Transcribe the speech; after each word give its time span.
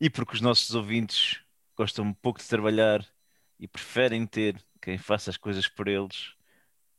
e 0.00 0.08
porque 0.08 0.34
os 0.34 0.40
nossos 0.40 0.74
ouvintes 0.74 1.40
gostam 1.76 2.06
um 2.06 2.12
pouco 2.14 2.40
de 2.40 2.48
trabalhar 2.48 3.06
e 3.58 3.68
preferem 3.68 4.26
ter 4.26 4.56
quem 4.80 4.96
faça 4.96 5.28
as 5.28 5.36
coisas 5.36 5.68
por 5.68 5.86
eles, 5.86 6.32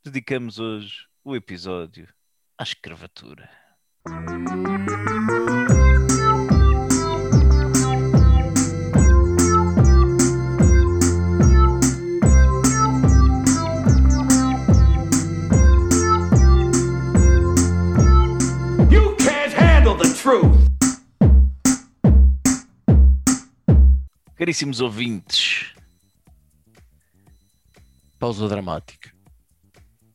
dedicamos 0.04 0.60
hoje 0.60 1.08
o 1.24 1.34
episódio 1.34 2.08
à 2.56 2.62
escravatura. 2.62 3.50
You 18.88 19.16
can't 19.16 19.52
handle 19.54 19.96
the 19.96 20.14
truth. 20.14 20.61
Caríssimos 24.42 24.80
ouvintes, 24.80 25.72
Pausa 28.18 28.48
dramática. 28.48 29.14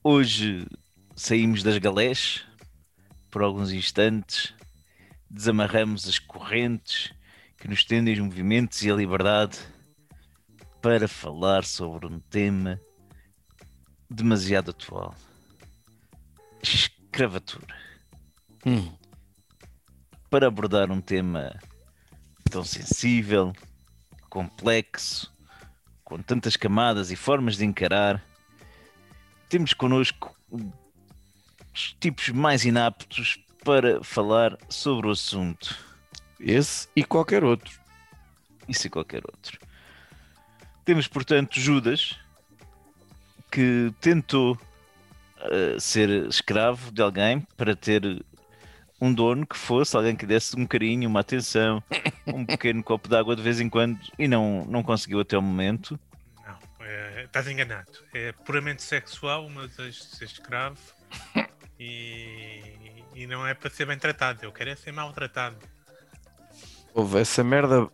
hoje 0.04 0.68
saímos 1.16 1.64
das 1.64 1.78
galés 1.78 2.46
por 3.32 3.42
alguns 3.42 3.72
instantes, 3.72 4.54
desamarramos 5.30 6.06
as 6.10 6.20
correntes 6.20 7.14
que 7.56 7.70
nos 7.70 7.86
tendem 7.86 8.16
os 8.16 8.20
movimentos 8.20 8.84
e 8.84 8.92
a 8.92 8.96
liberdade 8.96 9.60
para 10.82 11.08
falar 11.08 11.64
sobre 11.64 12.06
um 12.06 12.20
tema 12.20 12.82
demasiado 14.10 14.72
atual: 14.72 15.16
escravatura. 16.62 17.80
Hum, 18.66 18.94
para 20.30 20.48
abordar 20.48 20.92
um 20.92 21.00
tema 21.00 21.58
tão 22.52 22.66
sensível, 22.66 23.54
complexo, 24.30 25.32
com 26.04 26.22
tantas 26.22 26.56
camadas 26.56 27.12
e 27.12 27.16
formas 27.16 27.58
de 27.58 27.66
encarar, 27.66 28.24
temos 29.50 29.74
connosco 29.74 30.36
os 31.74 31.96
tipos 32.00 32.30
mais 32.30 32.66
inaptos 32.66 33.40
para 33.64 34.04
falar 34.04 34.58
sobre 34.70 35.08
o 35.08 35.12
assunto. 35.12 35.78
esse 36.40 36.88
e 36.96 37.04
qualquer 37.04 37.44
outro. 37.44 37.80
Isso 38.68 38.88
e 38.88 38.90
qualquer 38.90 39.24
outro. 39.26 39.60
Temos, 40.86 41.08
portanto, 41.08 41.60
Judas, 41.60 42.18
que 43.52 43.94
tentou 44.00 44.58
eh, 45.40 45.78
ser 45.80 46.10
escravo 46.28 46.92
de 46.92 47.02
alguém 47.02 47.42
para 47.56 47.76
ter 47.76 48.26
um 49.00 49.14
dono 49.14 49.46
que 49.46 49.58
fosse 49.58 49.96
alguém 49.96 50.16
que 50.16 50.26
desse 50.26 50.60
um 50.60 50.66
carinho, 50.66 51.10
uma 51.10 51.20
atenção, 51.20 51.84
um 52.28 52.46
pequeno 52.46 52.84
copo 52.84 53.08
de 53.08 53.16
água 53.16 53.36
de 53.36 53.42
vez 53.42 53.60
em 53.60 53.70
quando 53.70 54.00
e 54.18 54.28
não, 54.28 54.66
não 54.66 54.84
conseguiu 54.84 55.20
até 55.20 55.38
o 55.38 55.42
momento. 55.42 56.00
Não, 56.46 56.86
é, 56.86 57.24
estás 57.26 57.48
enganado. 57.48 57.92
É 58.14 58.32
puramente 58.32 58.82
sexual, 58.82 59.46
o 59.46 59.50
meu 59.50 59.68
desejo 59.68 60.00
de 60.00 60.16
ser 60.16 60.26
escravo 60.26 60.78
e, 61.80 62.62
e 63.14 63.28
não 63.28 63.46
é 63.46 63.54
para 63.54 63.70
ser 63.70 63.86
bem 63.86 63.98
tratado. 63.98 64.44
Eu 64.44 64.52
quero 64.52 64.72
é 64.72 64.76
ser 64.76 64.92
maltratado. 64.92 65.58
Houve 66.94 67.20
essa 67.20 67.44
merda. 67.44 67.88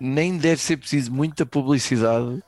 Nem 0.00 0.36
deve 0.38 0.60
ser 0.60 0.76
preciso 0.76 1.12
muita 1.12 1.46
publicidade. 1.46 2.42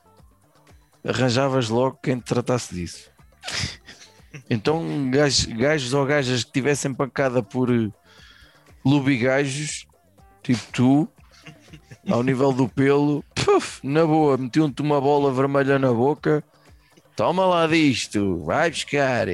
Arranjavas 1.05 1.69
logo 1.69 1.99
quem 2.01 2.19
te 2.19 2.25
tratasse 2.25 2.73
disso. 2.73 3.11
Então, 4.49 5.09
gajos, 5.09 5.45
gajos 5.45 5.93
ou 5.93 6.05
gajas 6.05 6.43
que 6.43 6.51
tivessem 6.51 6.93
pancada 6.93 7.43
por 7.43 7.69
eh, 7.69 7.89
lubigajos, 8.83 9.85
tipo 10.41 10.61
tu, 10.71 11.09
ao 12.09 12.23
nível 12.23 12.51
do 12.51 12.67
pelo, 12.67 13.23
puf, 13.35 13.79
na 13.85 14.05
boa, 14.05 14.37
metiam-te 14.37 14.81
uma 14.81 14.99
bola 14.99 15.31
vermelha 15.31 15.77
na 15.77 15.93
boca. 15.93 16.43
Toma 17.15 17.45
lá 17.45 17.67
disto, 17.67 18.43
vai 18.43 18.71
buscar. 18.71 19.27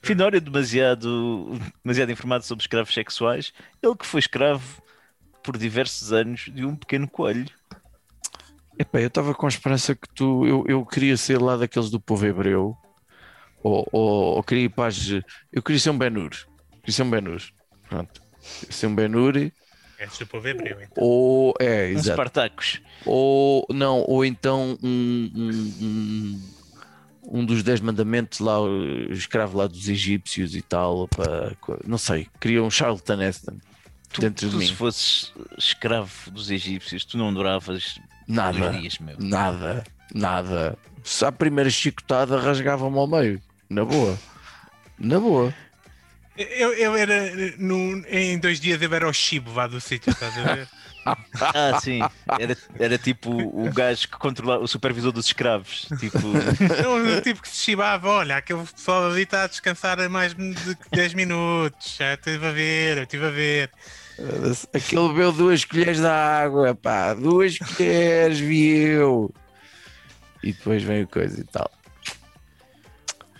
Finório 0.00 0.40
demasiado, 0.40 1.58
demasiado 1.84 2.12
informado 2.12 2.44
sobre 2.44 2.62
escravos 2.62 2.94
sexuais, 2.94 3.52
ele 3.82 3.96
que 3.96 4.06
foi 4.06 4.20
escravo 4.20 4.82
por 5.42 5.58
diversos 5.58 6.12
anos 6.12 6.50
de 6.54 6.64
um 6.64 6.76
pequeno 6.76 7.08
coelho. 7.08 7.50
Epá, 8.78 9.00
eu 9.00 9.08
estava 9.08 9.34
com 9.34 9.44
a 9.44 9.48
esperança 9.48 9.94
que 9.94 10.08
tu. 10.14 10.46
Eu, 10.46 10.64
eu 10.66 10.86
queria 10.86 11.16
ser 11.16 11.38
lá 11.38 11.56
daqueles 11.56 11.90
do 11.90 12.00
povo 12.00 12.24
hebreu. 12.24 12.78
Ou, 13.62 13.86
ou, 13.92 14.36
ou 14.36 14.42
queria 14.42 14.64
ir 14.64 14.68
para 14.70 14.86
as. 14.88 15.08
Eu 15.52 15.62
queria 15.62 15.78
ser 15.80 15.90
um 15.90 15.98
Benur. 15.98 16.30
Queria 16.30 16.92
ser 16.92 17.02
um 17.02 17.10
Benur. 17.10 17.42
Pronto. 17.88 18.22
Queria 18.60 18.72
ser 18.72 18.86
um 18.86 18.94
Benur. 18.94 19.36
É 19.98 20.06
do 20.06 20.26
povo 20.26 20.48
hebreu, 20.48 20.78
então. 20.80 21.04
Ou. 21.04 21.54
É, 21.60 21.88
Uns 21.88 21.90
exato. 22.00 22.10
Espartacos. 22.10 22.80
Ou. 23.04 23.66
Não, 23.70 24.02
ou 24.08 24.24
então 24.24 24.78
um. 24.82 25.30
Um, 25.34 25.50
um, 25.82 26.40
um 27.32 27.44
dos 27.44 27.62
dez 27.62 27.80
mandamentos 27.80 28.38
lá, 28.40 28.58
o 28.60 29.12
escravo 29.12 29.58
lá 29.58 29.66
dos 29.66 29.88
egípcios 29.88 30.56
e 30.56 30.62
tal. 30.62 31.06
Para, 31.08 31.54
não 31.86 31.98
sei. 31.98 32.26
Queria 32.40 32.62
um 32.62 32.70
Charlton 32.70 33.20
Heston 33.20 33.58
Tu, 34.12 34.22
dentro 34.22 34.46
de 34.46 34.52
tu 34.52 34.58
mim. 34.58 34.66
se 34.66 34.72
fosses 34.74 35.32
escravo 35.58 36.30
dos 36.30 36.50
egípcios, 36.50 37.04
tu 37.04 37.16
não 37.18 37.32
duravas 37.32 38.00
Nada. 38.26 38.70
dias, 38.70 38.98
meu. 38.98 39.16
Nada, 39.20 39.84
nada. 40.14 40.76
Se 41.04 41.24
à 41.24 41.30
primeira 41.30 41.70
chicotada 41.70 42.40
rasgava-me 42.40 42.98
ao 42.98 43.06
meio. 43.06 43.40
Na 43.70 43.84
boa. 43.84 44.18
Na 44.98 45.20
boa. 45.20 45.54
Eu, 46.36 46.72
eu 46.74 46.96
era. 46.96 47.32
No, 47.58 48.04
em 48.08 48.38
dois 48.38 48.58
dias 48.60 48.82
eu 48.82 48.92
era 48.92 49.08
o 49.08 49.12
chibo 49.12 49.52
vá 49.52 49.66
do 49.66 49.80
sítio, 49.80 50.10
estás 50.10 50.36
a 50.38 50.54
ver? 50.54 50.68
Ah, 51.02 51.80
sim. 51.80 52.00
Era, 52.38 52.54
era 52.78 52.98
tipo 52.98 53.30
o 53.30 53.72
gajo 53.72 54.06
que 54.06 54.18
controlava, 54.18 54.62
o 54.62 54.68
supervisor 54.68 55.10
dos 55.10 55.24
escravos. 55.24 55.88
Tipo, 55.98 56.18
Eu, 56.84 57.16
o 57.16 57.20
tipo 57.22 57.40
que 57.40 57.48
se 57.48 57.64
chibava, 57.64 58.06
olha, 58.06 58.36
aquele 58.36 58.62
pessoal 58.66 59.08
ali 59.10 59.22
está 59.22 59.44
a 59.44 59.46
descansar 59.46 59.98
há 59.98 60.10
mais 60.10 60.34
de 60.34 60.76
10 60.92 61.14
minutos. 61.14 61.96
Já 61.96 62.12
estive 62.12 62.46
a 62.46 62.52
ver, 62.52 62.98
eu 62.98 63.02
estive 63.04 63.24
a 63.24 63.30
ver. 63.30 63.70
Aquele 64.74 65.08
bebeu 65.08 65.32
duas 65.32 65.64
colheres 65.64 66.00
de 66.00 66.06
água, 66.06 66.74
pá. 66.74 67.14
Duas 67.14 67.56
colheres, 67.56 68.38
vi 68.38 68.76
eu. 68.76 69.32
E 70.42 70.52
depois 70.52 70.82
vem 70.82 71.04
o 71.04 71.08
coisa 71.08 71.40
e 71.40 71.44
tal. 71.44 71.70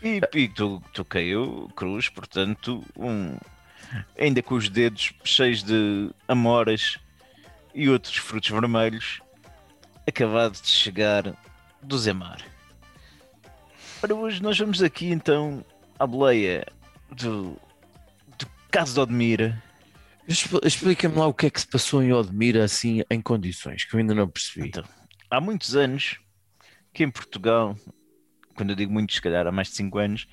E, 0.02 0.20
e 0.34 0.48
tu, 0.48 0.82
tu 0.92 1.04
caiu 1.04 1.70
cruz, 1.74 2.08
portanto, 2.08 2.84
um, 2.96 3.36
ainda 4.18 4.42
com 4.42 4.54
os 4.54 4.68
dedos 4.68 5.12
cheios 5.24 5.62
de 5.62 6.10
amoras 6.28 6.98
e 7.74 7.88
outros 7.88 8.16
frutos 8.16 8.50
vermelhos, 8.50 9.20
acabado 10.06 10.60
de 10.60 10.68
chegar 10.68 11.34
do 11.82 11.98
Zemar. 11.98 12.40
Para 14.00 14.14
hoje 14.14 14.42
nós 14.42 14.58
vamos 14.58 14.82
aqui 14.82 15.10
então 15.10 15.64
à 15.98 16.06
boleia 16.06 16.66
do, 17.10 17.56
do 18.38 18.46
caso 18.70 18.94
de 18.94 19.00
Odmira. 19.00 19.62
Expl- 20.26 20.64
Explica-me 20.64 21.16
lá 21.16 21.26
o 21.26 21.34
que 21.34 21.46
é 21.46 21.50
que 21.50 21.60
se 21.60 21.66
passou 21.66 22.02
em 22.02 22.12
Odmira 22.12 22.64
assim 22.64 23.02
em 23.10 23.20
condições, 23.20 23.84
que 23.84 23.94
eu 23.94 24.00
ainda 24.00 24.14
não 24.14 24.28
percebi. 24.28 24.68
Então, 24.68 24.84
há 25.30 25.40
muitos 25.40 25.76
anos 25.76 26.18
que 26.92 27.04
em 27.04 27.10
Portugal, 27.10 27.76
quando 28.60 28.70
eu 28.72 28.76
digo 28.76 28.92
muitos, 28.92 29.16
se 29.16 29.22
calhar 29.22 29.46
há 29.46 29.52
mais 29.52 29.68
de 29.68 29.76
5 29.76 29.98
anos, 29.98 30.26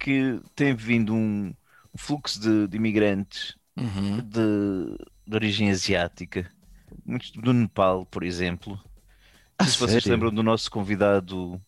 que 0.00 0.40
tem 0.54 0.74
vindo 0.74 1.14
um 1.14 1.54
fluxo 1.96 2.40
de, 2.40 2.68
de 2.68 2.76
imigrantes 2.76 3.56
Uhum. 3.76 4.24
de, 4.24 4.96
de 5.26 5.34
origem 5.36 5.70
asiática, 5.70 6.50
muitos 7.04 7.32
do 7.32 7.52
Nepal, 7.54 8.06
por 8.06 8.24
exemplo. 8.24 8.80
Ah, 9.58 9.66
se 9.66 9.78
vocês 9.78 10.06
lembram 10.06 10.32
do 10.32 10.42
nosso 10.42 10.70
convidado, 10.70 11.60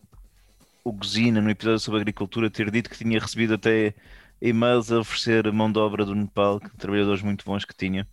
o 0.84 0.92
Gozina, 0.92 1.41
no 1.41 1.50
episódio 1.50 1.81
sobre 1.81 2.00
agricultura, 2.00 2.50
ter 2.50 2.70
dito 2.70 2.91
que 2.91 2.98
tinha 2.98 3.20
recebido 3.20 3.54
até 3.54 3.94
e-mails 4.41 4.93
a 4.93 5.00
oferecer 5.00 5.50
mão 5.53 5.70
de 5.72 5.78
obra 5.78 6.04
do 6.04 6.14
Nepal, 6.14 6.60
trabalhadores 6.78 7.22
muito 7.22 7.44
bons 7.44 7.64
que 7.64 7.76
tinha, 7.76 8.08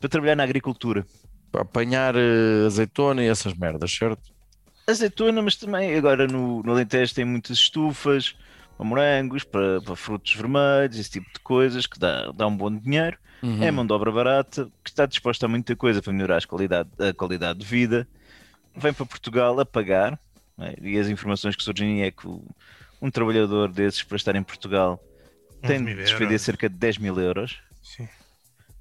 para 0.00 0.08
trabalhar 0.08 0.36
na 0.36 0.44
agricultura. 0.44 1.06
Para 1.52 1.62
apanhar 1.62 2.14
eh, 2.16 2.66
azeitona 2.66 3.24
e 3.24 3.28
essas 3.28 3.54
merdas, 3.54 3.92
certo? 3.92 4.32
Azeitona, 4.86 5.42
mas 5.42 5.56
também 5.56 5.94
agora 5.96 6.26
no, 6.26 6.62
no 6.62 6.72
Alentejo 6.72 7.14
tem 7.14 7.24
muitas 7.24 7.58
estufas 7.58 8.36
para 8.76 8.86
morangos, 8.86 9.42
para, 9.44 9.80
para 9.80 9.96
frutos 9.96 10.34
vermelhos, 10.34 10.98
esse 10.98 11.10
tipo 11.10 11.26
de 11.32 11.40
coisas 11.40 11.86
que 11.86 11.98
dá, 11.98 12.30
dá 12.32 12.46
um 12.46 12.56
bom 12.56 12.74
dinheiro. 12.74 13.18
Uhum. 13.42 13.62
É 13.62 13.70
mão 13.70 13.86
de 13.86 13.92
obra 13.92 14.10
barata, 14.10 14.70
que 14.82 14.90
está 14.90 15.06
disposta 15.06 15.46
a 15.46 15.48
muita 15.48 15.74
coisa 15.76 16.00
para 16.00 16.12
melhorar 16.12 16.36
as 16.36 16.44
qualidade, 16.44 16.88
a 16.98 17.12
qualidade 17.12 17.58
de 17.58 17.66
vida. 17.66 18.06
Vem 18.74 18.92
para 18.92 19.06
Portugal 19.06 19.58
a 19.58 19.64
pagar, 19.64 20.18
não 20.56 20.66
é? 20.66 20.74
e 20.80 20.98
as 20.98 21.08
informações 21.08 21.56
que 21.56 21.62
surgem 21.62 22.02
é 22.02 22.10
que 22.10 22.26
um 23.00 23.10
trabalhador 23.10 23.70
desses 23.70 24.02
para 24.02 24.16
estar 24.16 24.34
em 24.36 24.42
Portugal 24.42 25.02
tem 25.62 25.80
11 25.80 25.84
de 25.84 25.94
despender 25.96 26.28
euros. 26.28 26.42
cerca 26.42 26.68
de 26.68 26.76
10 26.76 26.98
mil 26.98 27.18
euros 27.18 27.58
Sim. 27.82 28.06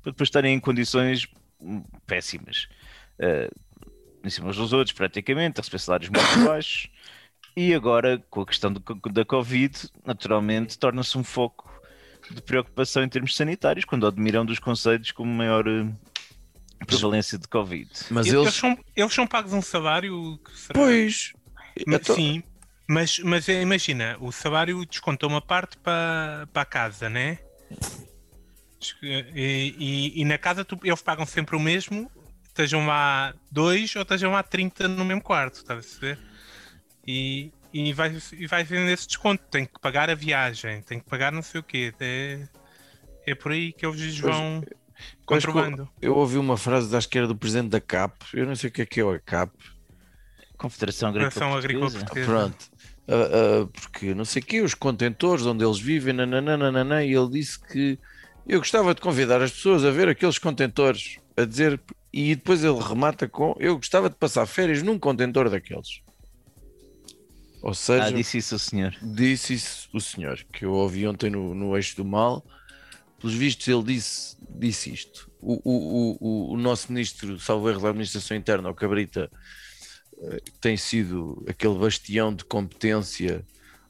para 0.01 0.11
depois 0.11 0.27
estarem 0.27 0.53
em 0.55 0.59
condições 0.59 1.27
hum, 1.61 1.83
péssimas. 2.05 2.67
eh, 3.19 3.49
em 4.27 4.29
cima 4.31 4.51
dos 4.51 4.73
outros, 4.73 4.93
praticamente, 4.95 5.59
a 5.59 5.61
receber 5.61 5.79
salários 5.79 6.09
muito 6.09 6.25
baixos. 6.47 6.89
E 7.55 7.73
agora, 7.73 8.21
com 8.29 8.41
a 8.41 8.45
questão 8.45 8.71
do 8.73 8.81
da 9.11 9.23
Covid, 9.23 9.89
naturalmente, 10.05 10.77
torna-se 10.77 11.17
um 11.17 11.23
foco 11.23 11.71
de 12.29 12.41
preocupação 12.41 13.03
em 13.03 13.07
termos 13.09 13.35
sanitários, 13.35 13.85
quando 13.85 14.05
admiram 14.07 14.45
dos 14.45 14.59
conselhos 14.59 15.11
como 15.11 15.31
maior, 15.33 15.65
eh, 15.67 15.85
prevalência 16.85 17.37
de 17.37 17.47
Covid. 17.47 17.89
Mas 18.09 18.27
eles, 18.27 18.41
eles. 18.41 18.53
são, 18.55 18.77
eles 18.95 19.13
são 19.13 19.25
pagos 19.27 19.53
um 19.53 19.61
salário 19.61 20.37
que 20.43 20.57
será- 20.57 20.79
Pois. 20.79 21.31
Ma- 21.87 21.95
então- 21.95 22.15
Sim, 22.15 22.43
mas, 22.89 23.19
mas 23.19 23.47
imagina, 23.47 24.17
o 24.19 24.31
salário 24.31 24.85
descontou 24.85 25.29
uma 25.29 25.41
parte 25.41 25.77
para 25.77 26.47
para 26.51 26.61
a 26.63 26.65
casa, 26.65 27.09
né? 27.09 27.39
E, 29.01 29.73
e- 29.77 30.21
e 30.21 30.25
na 30.25 30.37
casa 30.37 30.63
tu- 30.65 30.79
eles 30.83 31.01
pagam 31.01 31.25
sempre 31.25 31.55
o 31.55 31.59
mesmo, 31.59 32.09
estejam 32.55 32.87
lá 32.87 33.33
dois 33.51 33.93
ou 33.97 34.01
estejam 34.01 34.31
lá 34.31 34.41
30 34.41 34.87
no 34.87 35.03
mesmo 35.03 35.21
quarto, 35.21 35.55
estás 35.55 35.79
a 35.79 35.81
perceber? 35.81 36.19
E, 37.05 37.51
e 37.73 37.91
vai, 37.91 38.17
e 38.33 38.47
vai 38.47 38.63
vendo 38.63 38.89
esse 38.89 39.05
desconto, 39.05 39.43
tem 39.51 39.65
que 39.65 39.79
pagar 39.79 40.09
a 40.09 40.15
viagem, 40.15 40.81
tem 40.81 40.99
que 40.99 41.05
pagar 41.05 41.31
não 41.33 41.41
sei 41.41 41.59
o 41.59 41.63
quê. 41.63 41.93
É, 41.99 42.47
é 43.27 43.35
por 43.35 43.51
aí 43.51 43.73
que 43.73 43.85
eles 43.85 44.17
vão 44.19 44.63
eu 44.65 44.77
controlando. 45.25 45.89
Eu 46.01 46.15
ouvi 46.15 46.37
uma 46.37 46.57
frase, 46.57 46.95
acho 46.95 47.09
que 47.09 47.17
era 47.17 47.27
do 47.27 47.35
presidente 47.35 47.69
da 47.69 47.81
CAP. 47.81 48.23
Eu 48.33 48.45
não 48.45 48.55
sei 48.55 48.69
o 48.69 48.73
que 48.73 48.81
é 48.81 48.85
que 48.85 49.01
é 49.01 49.03
a 49.03 49.19
CAP. 49.19 49.51
Confederação 50.57 51.09
Agrícola 51.09 51.31
Confederação 51.31 51.57
Agrícola 51.57 51.91
Portuguesa. 51.91 52.25
Pronto. 52.25 52.65
Ah, 53.07 53.13
ah, 53.13 53.67
porque 53.71 54.15
não 54.15 54.25
sei 54.25 54.41
o 54.41 54.45
que, 54.45 54.61
os 54.61 54.73
contentores 54.73 55.45
onde 55.45 55.63
eles 55.63 55.79
vivem, 55.79 56.13
nananana, 56.13 57.03
e 57.03 57.13
ele 57.13 57.29
disse 57.29 57.59
que 57.59 57.99
eu 58.47 58.59
gostava 58.59 58.95
de 58.95 59.01
convidar 59.01 59.41
as 59.41 59.51
pessoas 59.51 59.83
a 59.83 59.91
ver 59.91 60.07
aqueles 60.07 60.39
contentores, 60.39 61.17
a 61.35 61.43
dizer, 61.43 61.79
e 62.15 62.35
depois 62.35 62.63
ele 62.63 62.79
remata 62.79 63.27
com 63.27 63.55
eu 63.59 63.75
gostava 63.77 64.09
de 64.09 64.15
passar 64.15 64.45
férias 64.45 64.81
num 64.81 64.97
contentor 64.99 65.49
daqueles. 65.49 66.01
Ou 67.61 67.73
seja, 67.73 68.05
Ah, 68.05 68.11
disse 68.11 68.37
isso 68.37 68.55
o 68.55 68.59
senhor. 68.59 68.95
disse 69.01 69.53
isso 69.55 69.89
o 69.93 69.99
senhor, 69.99 70.37
que 70.53 70.65
eu 70.65 70.71
ouvi 70.73 71.07
ontem 71.07 71.29
no, 71.29 71.55
no 71.55 71.75
Eixo 71.75 71.95
do 71.97 72.05
Mal. 72.05 72.45
Pelos 73.19 73.35
vistos, 73.35 73.67
ele 73.67 73.83
disse, 73.83 74.37
disse 74.49 74.93
isto. 74.93 75.31
O, 75.41 75.53
o, 75.63 76.17
o, 76.19 76.53
o 76.53 76.57
nosso 76.57 76.91
ministro, 76.91 77.39
salvo 77.39 77.69
erro 77.69 77.81
da 77.81 77.89
Administração 77.89 78.37
Interna, 78.37 78.69
o 78.69 78.75
Cabrita, 78.75 79.31
eh, 80.21 80.41
tem 80.61 80.77
sido 80.77 81.43
aquele 81.47 81.75
bastião 81.75 82.33
de 82.35 82.43
competência 82.45 83.43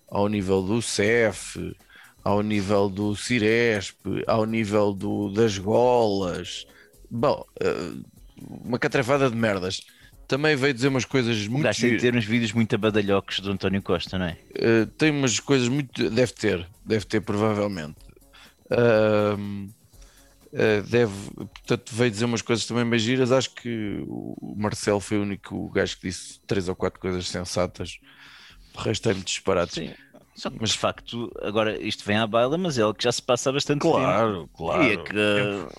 ao 0.07 0.29
nível 0.29 0.61
do 0.61 0.81
CEF, 0.81 1.75
ao 2.23 2.41
nível 2.41 2.89
do 2.89 3.15
Ciresp, 3.15 3.99
ao 4.27 4.45
nível 4.45 4.93
do, 4.93 5.29
das 5.31 5.57
golas. 5.57 6.65
Bom, 7.09 7.43
eh, 7.59 7.93
uma 8.41 8.77
catrafada 8.79 9.29
de 9.29 9.35
merdas. 9.35 9.81
Também 10.27 10.55
veio 10.55 10.73
dizer 10.73 10.87
umas 10.87 11.05
coisas 11.05 11.47
muito 11.47 11.63
gajo 11.63 11.81
tem 11.81 11.89
de 11.91 11.99
giras. 11.99 12.13
ter 12.13 12.17
uns 12.17 12.25
vídeos 12.25 12.51
muito 12.51 12.73
abadalhocos 12.73 13.39
do 13.39 13.51
António 13.51 13.81
Costa, 13.81 14.17
não 14.17 14.25
é? 14.25 14.37
Uh, 14.55 14.87
tem 14.97 15.11
umas 15.11 15.39
coisas 15.39 15.67
muito. 15.67 16.09
Deve 16.09 16.33
ter, 16.33 16.67
deve 16.83 17.05
ter, 17.05 17.21
provavelmente. 17.21 17.97
Ahm, 18.71 19.67
uh, 20.51 20.81
deve, 20.89 21.13
portanto, 21.35 21.91
veio 21.93 22.09
dizer 22.11 22.25
umas 22.25 22.41
coisas 22.41 22.65
também 22.65 22.89
bem 22.89 22.97
giras. 22.99 23.31
Acho 23.31 23.51
que 23.53 24.03
o 24.07 24.55
Marcelo 24.57 24.99
foi 24.99 25.19
o 25.19 25.21
único 25.21 25.69
gajo 25.69 25.95
que 25.97 26.07
disse 26.07 26.39
três 26.47 26.67
ou 26.67 26.75
quatro 26.75 26.99
coisas 26.99 27.27
sensatas. 27.27 27.99
O 28.75 28.79
resto 28.79 29.09
é 29.09 29.13
muito 29.13 29.27
disparado. 29.27 29.71
Sim. 29.71 29.93
Só 30.35 30.49
que, 30.49 30.57
Mas- 30.59 30.71
de 30.71 30.77
facto, 30.79 31.31
agora 31.41 31.79
isto 31.81 32.03
vem 32.03 32.17
à 32.17 32.27
baila, 32.27 32.57
mas 32.57 32.77
é 32.77 32.81
algo 32.81 32.97
que 32.97 33.03
já 33.05 33.11
se 33.11 33.21
passa 33.21 33.49
há 33.49 33.53
bastante 33.53 33.79
Claro, 33.79 34.41
tempo. 34.41 34.49
claro. 34.57 34.83
E 34.83 34.91
é 34.91 34.97
que 34.97 35.13
uh, 35.15 35.71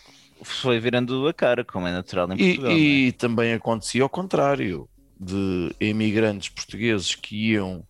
foi 0.43 0.79
virando 0.79 1.27
a 1.29 1.33
cara, 1.35 1.65
como 1.65 1.87
é 1.87 1.93
natural 1.93 2.31
em 2.33 2.35
E, 2.35 2.47
Portugal. 2.55 2.71
é? 2.71 2.75
e 2.75 3.13
também 3.13 3.53
acontecia 3.53 4.03
ao 4.03 4.09
contrário, 4.09 4.89
de 5.19 5.75
imigrantes 5.81 6.49
portugueses 6.51 7.15
que 7.15 7.53
iam, 7.53 7.83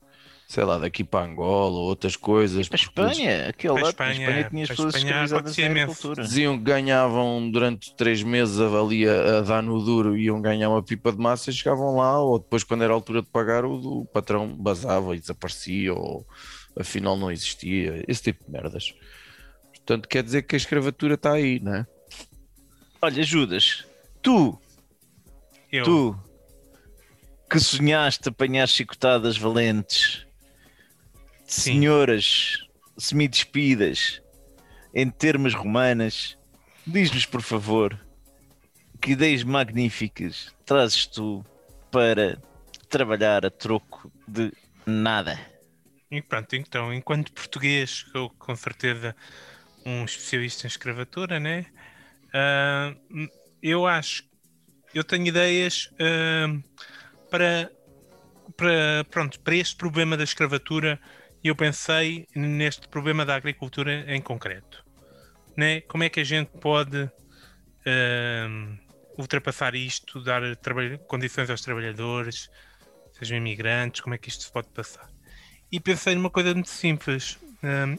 sei 0.46 0.62
lá, 0.64 0.78
daqui 0.78 1.02
para 1.02 1.26
Angola 1.26 1.76
ou 1.76 1.84
outras 1.88 2.14
coisas. 2.14 2.68
Para 2.68 2.76
Espanha, 2.78 3.48
aquele 3.48 3.78
a 3.78 3.88
Espanha, 3.88 4.12
Espanha 4.12 4.48
tinha 4.48 4.62
as 4.62 4.68
pessoas 4.68 4.94
escravizadas 4.94 5.56
na 5.56 5.66
agricultura. 5.66 6.22
diziam 6.22 6.56
que 6.56 6.62
ganhavam 6.64 7.50
durante 7.50 7.94
três 7.96 8.22
meses 8.22 8.60
a, 8.60 8.66
a 9.38 9.40
dar 9.40 9.62
no 9.62 9.82
duro 9.84 10.16
iam 10.16 10.40
ganhar 10.40 10.68
uma 10.70 10.82
pipa 10.82 11.10
de 11.10 11.18
massa 11.18 11.50
e 11.50 11.52
chegavam 11.52 11.96
lá, 11.96 12.20
ou 12.20 12.38
depois, 12.38 12.62
quando 12.62 12.84
era 12.84 12.92
a 12.92 12.96
altura 12.96 13.22
de 13.22 13.28
pagar, 13.28 13.64
o, 13.64 14.02
o 14.02 14.06
patrão 14.06 14.46
basava 14.56 15.16
e 15.16 15.20
desaparecia, 15.20 15.92
ou 15.92 16.24
afinal 16.78 17.16
não 17.16 17.30
existia, 17.32 18.04
esse 18.06 18.22
tipo 18.22 18.44
de 18.44 18.50
merdas. 18.52 18.94
Portanto, 19.72 20.08
quer 20.08 20.22
dizer 20.22 20.42
que 20.42 20.54
a 20.54 20.58
escravatura 20.58 21.14
está 21.14 21.32
aí, 21.32 21.58
não 21.60 21.74
é? 21.74 21.86
Olha, 23.00 23.22
Judas, 23.22 23.84
tu, 24.22 24.58
Eu, 25.70 25.84
tu, 25.84 26.20
que 27.50 27.60
sonhaste 27.60 28.28
apanhar 28.28 28.66
chicotadas 28.68 29.36
valentes, 29.36 30.26
Sim. 31.44 31.74
senhoras 31.80 32.66
semi-despidas, 32.98 34.22
em 34.94 35.10
termas 35.10 35.54
romanas, 35.54 36.38
diz-nos, 36.86 37.26
por 37.26 37.42
favor, 37.42 38.00
que 39.00 39.12
ideias 39.12 39.42
magníficas 39.42 40.54
trazes 40.64 41.06
tu 41.06 41.44
para 41.90 42.40
trabalhar 42.88 43.44
a 43.44 43.50
troco 43.50 44.10
de 44.26 44.52
nada? 44.86 45.38
E 46.10 46.22
pronto, 46.22 46.56
então, 46.56 46.94
enquanto 46.94 47.32
português, 47.32 48.06
eu 48.14 48.30
com 48.38 48.56
certeza 48.56 49.14
um 49.84 50.04
especialista 50.04 50.66
em 50.66 50.68
escravatura, 50.68 51.38
né? 51.38 51.66
Ah, 52.36 52.94
eu 53.62 53.86
acho, 53.86 54.22
eu 54.94 55.02
tenho 55.02 55.26
ideias 55.26 55.90
ah, 55.98 56.58
para, 57.30 57.70
para, 58.56 59.04
pronto, 59.10 59.40
para 59.40 59.54
este 59.54 59.76
problema 59.76 60.16
da 60.16 60.24
escravatura 60.24 61.00
eu 61.42 61.54
pensei 61.54 62.26
neste 62.34 62.88
problema 62.88 63.24
da 63.24 63.36
agricultura 63.36 64.04
em 64.12 64.20
concreto. 64.20 64.84
Né? 65.56 65.80
Como 65.82 66.02
é 66.02 66.08
que 66.08 66.18
a 66.20 66.24
gente 66.24 66.50
pode 66.60 67.08
ah, 67.86 68.76
ultrapassar 69.16 69.74
isto, 69.74 70.20
dar 70.22 70.42
condições 71.06 71.48
aos 71.48 71.62
trabalhadores, 71.62 72.50
sejam 73.12 73.38
imigrantes, 73.38 74.00
como 74.00 74.14
é 74.14 74.18
que 74.18 74.28
isto 74.28 74.44
se 74.44 74.52
pode 74.52 74.68
passar? 74.68 75.08
e 75.70 75.80
pensei 75.80 76.14
numa 76.14 76.30
coisa 76.30 76.52
muito 76.54 76.68
simples: 76.68 77.38
hum, 77.62 77.96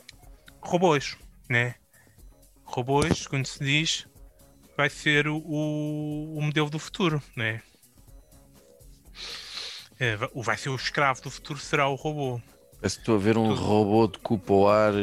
robôs, 0.61 1.17
né? 1.49 1.75
Robôs, 2.63 3.27
quando 3.27 3.45
se 3.45 3.63
diz, 3.63 4.07
vai 4.77 4.89
ser 4.89 5.27
o, 5.27 5.37
o, 5.37 6.37
o 6.37 6.41
modelo 6.41 6.69
do 6.69 6.77
futuro, 6.77 7.21
né? 7.35 7.61
É, 9.99 10.15
vai 10.35 10.55
ser 10.55 10.69
o 10.69 10.75
escravo 10.75 11.21
do 11.23 11.31
futuro, 11.31 11.59
será 11.59 11.87
o 11.87 11.95
robô. 11.95 12.39
Parece 12.79 12.97
que 12.97 13.01
estou 13.01 13.15
a 13.15 13.19
ver 13.19 13.35
um 13.35 13.49
Tudo. 13.49 13.61
robô 13.61 14.07
de 14.07 14.19
cupo 14.19 14.53
ao 14.53 14.69
ar 14.69 14.93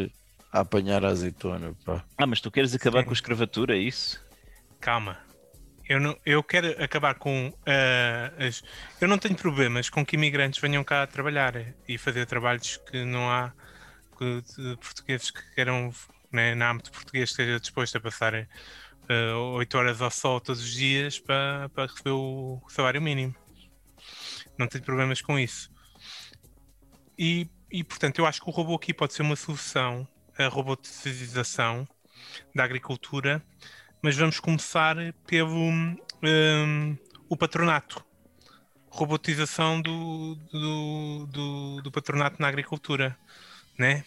a 0.53 0.61
apanhar 0.61 1.05
a 1.05 1.09
azeitona. 1.09 1.75
Pá. 1.85 2.05
Ah, 2.17 2.27
mas 2.27 2.41
tu 2.41 2.49
queres 2.51 2.73
acabar 2.73 3.01
Sim. 3.01 3.07
com 3.07 3.11
a 3.11 3.15
escravatura, 3.15 3.75
é 3.75 3.79
isso? 3.81 4.25
Calma. 4.81 5.19
Eu, 5.89 5.99
não, 5.99 6.17
eu 6.25 6.43
quero 6.45 6.83
acabar 6.83 7.17
com 7.17 7.53
ah, 7.67 8.33
as. 8.39 8.63
Eu 9.01 9.09
não 9.09 9.19
tenho 9.19 9.35
problemas 9.35 9.91
com 9.91 10.07
que 10.07 10.15
imigrantes 10.15 10.61
venham 10.61 10.85
cá 10.85 11.03
a 11.03 11.07
trabalhar 11.09 11.55
e 11.89 11.99
fazer 11.99 12.25
trabalhos 12.27 12.77
que 12.77 13.05
não 13.05 13.29
há 13.29 13.53
que, 14.17 14.43
de 14.57 14.77
portugueses 14.77 15.33
que 15.33 15.43
queiram, 15.57 15.93
né, 16.31 16.55
na 16.55 16.71
âmbito 16.71 16.93
português, 16.93 17.31
esteja 17.31 17.59
disposto 17.59 17.97
a 17.97 18.01
passar 18.01 18.47
ah, 19.09 19.37
8 19.57 19.79
horas 19.79 20.03
ao 20.03 20.11
sol 20.11 20.41
todos 20.41 20.63
os 20.63 20.73
dias 20.73 21.19
para, 21.19 21.69
para 21.71 21.87
receber 21.87 22.11
o 22.11 22.63
salário 22.69 23.01
mínimo. 23.03 23.35
Não 24.59 24.67
tenho 24.67 24.85
problemas 24.85 25.21
com 25.21 25.39
isso. 25.39 25.71
E, 27.19 27.49
e 27.71 27.83
portanto, 27.85 28.19
eu 28.19 28.27
acho 28.27 28.41
que 28.41 28.49
o 28.49 28.53
robô 28.53 28.75
aqui 28.75 28.93
pode 28.93 29.15
ser 29.15 29.23
uma 29.23 29.37
solução, 29.37 30.07
a 30.39 30.47
robotização 30.49 31.87
da 32.55 32.65
agricultura 32.65 33.43
mas 34.05 34.17
vamos 34.19 34.39
começar 34.39 34.97
pelo 35.27 35.57
hum, 35.57 36.99
o 37.27 37.35
patronato. 37.39 38.05
Robotização 38.91 39.81
do, 39.81 40.35
do, 40.53 41.27
do, 41.27 41.83
do 41.85 41.91
patronato 41.91 42.37
na 42.39 42.47
agricultura. 42.47 43.17
Né? 43.79 44.05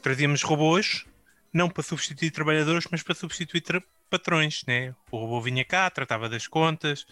Trazíamos 0.00 0.44
robôs, 0.44 1.04
não 1.52 1.68
para 1.68 1.82
substituir 1.82 2.30
trabalhadores, 2.30 2.86
mas 2.92 3.02
para 3.02 3.16
substituir 3.16 3.60
tra- 3.60 3.82
patrões. 4.08 4.62
Né? 4.66 4.94
O 5.10 5.18
robô 5.18 5.40
vinha 5.40 5.64
cá, 5.64 5.88
tratava 5.90 6.28
das 6.28 6.46
contas, 6.46 7.06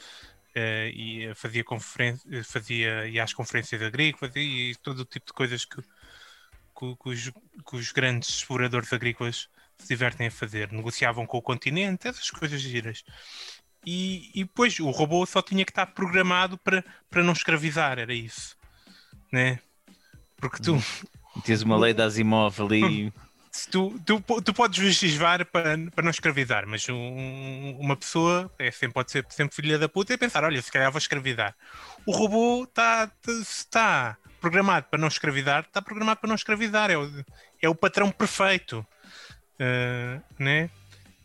eh, 0.54 0.90
e 0.94 1.34
fazia, 1.34 1.62
conferen- 1.64 2.18
fazia 2.44 3.06
ia 3.08 3.22
às 3.24 3.32
conferências 3.32 3.80
agrícolas 3.82 4.34
e, 4.36 4.74
todo 4.82 5.00
o 5.00 5.04
tipo 5.04 5.26
de 5.26 5.32
coisas 5.32 5.64
que, 5.64 5.80
que- 5.82 6.96
que 7.02 7.08
os, 7.08 7.30
que 7.30 7.76
os 7.76 7.92
grandes 7.92 8.28
exploradores 8.30 8.92
agrícolas 8.92 9.48
se 9.78 9.88
divertem 9.88 10.28
a 10.28 10.30
fazer. 10.30 10.72
Negociavam 10.72 11.26
com 11.26 11.38
o 11.38 11.42
continente, 11.42 12.08
essas 12.08 12.30
coisas 12.30 12.60
giras. 12.60 13.04
E, 13.84 14.30
e 14.34 14.44
depois 14.44 14.80
o 14.80 14.90
robô 14.90 15.24
só 15.26 15.40
tinha 15.40 15.64
que 15.64 15.70
estar 15.70 15.86
programado 15.86 16.58
para, 16.58 16.84
para 17.08 17.22
não 17.22 17.32
escravizar, 17.32 17.98
era 17.98 18.12
isso. 18.12 18.56
Né? 19.32 19.60
Porque 20.36 20.62
tu, 20.62 20.82
Tens 21.44 21.62
uma 21.62 21.76
lei 21.76 21.92
da 21.94 22.04
Asimov 22.04 22.60
ali. 22.60 23.12
tu, 23.70 23.98
tu, 24.04 24.20
tu 24.42 24.54
podes 24.54 24.78
legislar 24.78 25.44
para, 25.46 25.76
para 25.94 26.04
não 26.04 26.10
escravizar, 26.10 26.66
mas 26.66 26.88
um- 26.88 27.76
uma 27.78 27.96
pessoa 27.96 28.50
é, 28.58 28.70
sempre, 28.70 28.94
pode 28.94 29.10
ser 29.10 29.24
sempre 29.30 29.54
filha 29.54 29.78
da 29.78 29.88
puta 29.88 30.12
e 30.12 30.18
pensar: 30.18 30.44
olha, 30.44 30.60
se 30.60 30.70
calhar 30.70 30.90
vou 30.90 30.98
escravidar. 30.98 31.54
O 32.04 32.12
robô 32.12 32.64
está 32.64 33.10
está 33.26 34.16
programado 34.40 34.86
para 34.90 34.98
não 34.98 35.08
escravidar, 35.08 35.64
está 35.64 35.80
programado 35.82 36.20
para 36.20 36.28
não 36.28 36.36
escravidar, 36.36 36.90
é 36.90 36.96
o, 36.96 37.24
é 37.62 37.68
o 37.68 37.74
patrão 37.74 38.10
perfeito. 38.10 38.86
Uh, 39.58 40.22
né? 40.38 40.68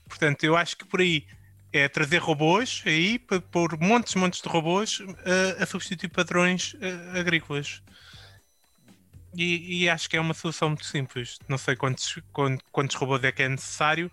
Portanto, 0.08 0.44
eu 0.44 0.56
acho 0.56 0.78
que 0.78 0.86
por 0.86 1.02
aí 1.02 1.26
é 1.74 1.88
trazer 1.88 2.18
robôs 2.18 2.84
aí 2.86 3.18
pôr 3.52 3.78
montes 3.80 4.16
montes 4.16 4.42
de 4.42 4.50
robôs 4.50 5.02
a, 5.60 5.64
a 5.64 5.66
substituir 5.66 6.10
padrões 6.10 6.76
eh, 6.82 7.20
agrícolas. 7.20 7.82
E, 9.36 9.84
e 9.84 9.90
acho 9.90 10.10
que 10.10 10.18
é 10.18 10.22
uma 10.22 10.34
solução 10.34 10.70
muito 10.70 10.86
simples. 10.86 11.38
Não 11.48 11.58
sei 11.58 11.76
quantos, 11.76 12.20
quantos, 12.34 12.66
quantos 12.72 12.96
robôs 12.96 13.24
é 13.24 13.32
que 13.32 13.44
é 13.44 13.50
necessário, 13.50 14.12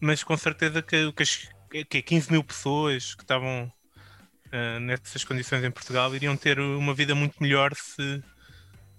mas 0.00 0.22
com 0.22 0.36
certeza 0.36 0.80
que, 0.82 1.12
que, 1.12 1.22
as, 1.22 1.48
que 1.88 2.02
15 2.02 2.30
mil 2.30 2.44
pessoas 2.44 3.14
que 3.14 3.22
estavam 3.22 3.72
uh, 4.46 4.80
nessas 4.80 5.24
condições 5.24 5.64
em 5.64 5.70
Portugal 5.70 6.14
iriam 6.14 6.36
ter 6.36 6.60
uma 6.60 6.94
vida 6.94 7.14
muito 7.14 7.42
melhor 7.42 7.74
se 7.74 8.22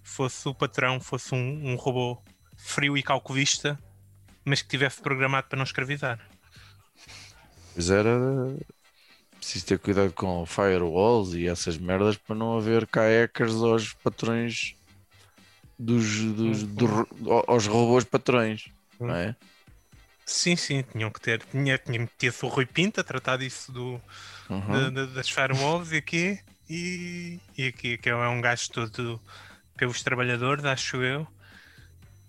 fosse 0.04 0.48
o 0.48 0.54
patrão, 0.54 1.00
fosse 1.00 1.34
um, 1.34 1.72
um 1.72 1.76
robô 1.76 2.22
frio 2.58 2.98
e 2.98 3.04
calculista, 3.04 3.80
mas 4.44 4.62
que 4.62 4.68
tivesse 4.68 5.02
programado 5.02 5.48
para 5.48 5.58
não 5.58 5.64
escravizar. 5.64 6.20
Pois 7.74 7.90
era 7.90 8.18
preciso 9.38 9.66
ter 9.66 9.80
cuidado 9.80 10.12
com 10.14 10.46
firewalls 10.46 11.34
e 11.36 11.48
essas 11.48 11.78
merdas 11.78 12.18
para 12.18 12.36
não 12.36 12.58
haver 12.58 12.88
hackers 12.92 13.56
aos 13.56 13.94
patrões 13.94 14.76
dos, 15.78 16.06
dos 16.34 16.64
do, 16.64 17.08
aos 17.48 17.68
robôs 17.68 18.04
patrões, 18.04 18.66
não 19.00 19.14
é? 19.16 19.36
Sim, 20.26 20.56
sim, 20.56 20.82
tinham 20.92 21.12
que 21.12 21.22
ter. 21.22 21.44
Tinha, 21.44 21.78
tinha 21.78 22.08
ter 22.18 22.34
o 22.42 22.48
Rui 22.48 22.66
Pinto 22.66 23.00
a 23.00 23.04
tratar 23.04 23.38
disso 23.38 23.72
do, 23.72 24.02
Uhum. 24.50 24.72
da- 24.72 24.90
da- 24.90 25.06
das 25.06 25.30
firewalls 25.30 25.92
e 25.92 25.98
aqui. 25.98 26.40
E, 26.68 27.40
e 27.56 27.68
aqui, 27.68 27.98
que 27.98 28.10
é 28.10 28.16
um 28.16 28.42
gajo 28.42 28.72
todo 28.72 29.22
pelos 29.78 30.02
trabalhadores, 30.02 30.66
acho 30.66 30.98
eu. 31.04 31.28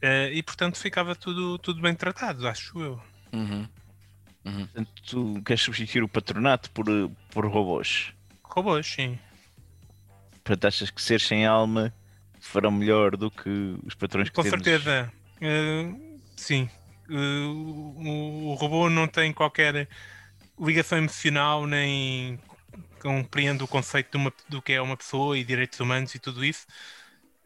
Eh, 0.03 0.31
e 0.35 0.43
portanto 0.43 0.77
ficava 0.77 1.15
tudo, 1.17 1.57
tudo 1.59 1.81
bem 1.81 1.95
tratado, 1.95 2.47
acho 2.47 2.79
eu. 2.83 3.01
Uhum. 3.33 3.67
Portanto, 4.45 4.91
tu 5.07 5.43
queres 5.43 5.63
substituir 5.63 6.03
o 6.03 6.09
patronato 6.09 6.71
por, 6.73 6.87
eh, 6.89 7.11
por 7.31 7.47
robôs. 7.47 8.13
Robôs, 8.45 8.87
sim. 8.87 9.19
Portanto, 10.45 10.67
achas 10.67 10.91
que 10.91 11.01
ser 11.03 11.21
sem 11.21 11.47
alma 11.47 11.93
farão 12.47 12.71
melhor 12.71 13.17
do 13.17 13.31
que 13.31 13.77
os 13.85 13.95
patrões 13.95 14.29
que 14.29 14.35
Com 14.35 14.43
temos? 14.43 14.65
certeza. 14.65 15.13
Eh, 15.41 15.93
sim. 16.37 16.69
Eh, 17.11 17.15
o, 17.47 18.49
o 18.51 18.55
robô 18.55 18.89
não 18.89 19.07
tem 19.07 19.33
qualquer 19.33 19.89
ligação 20.59 20.99
emocional, 20.99 21.67
nem 21.67 22.39
compreende 23.01 23.63
o 23.63 23.69
conceito 23.69 24.13
de 24.13 24.17
uma- 24.17 24.33
do 24.49 24.61
que 24.63 24.73
é 24.73 24.81
uma 24.81 24.97
pessoa 24.97 25.39
e 25.39 25.45
direitos 25.45 25.79
humanos 25.81 26.15
e 26.15 26.19
tudo 26.19 26.45
isso. 26.45 26.67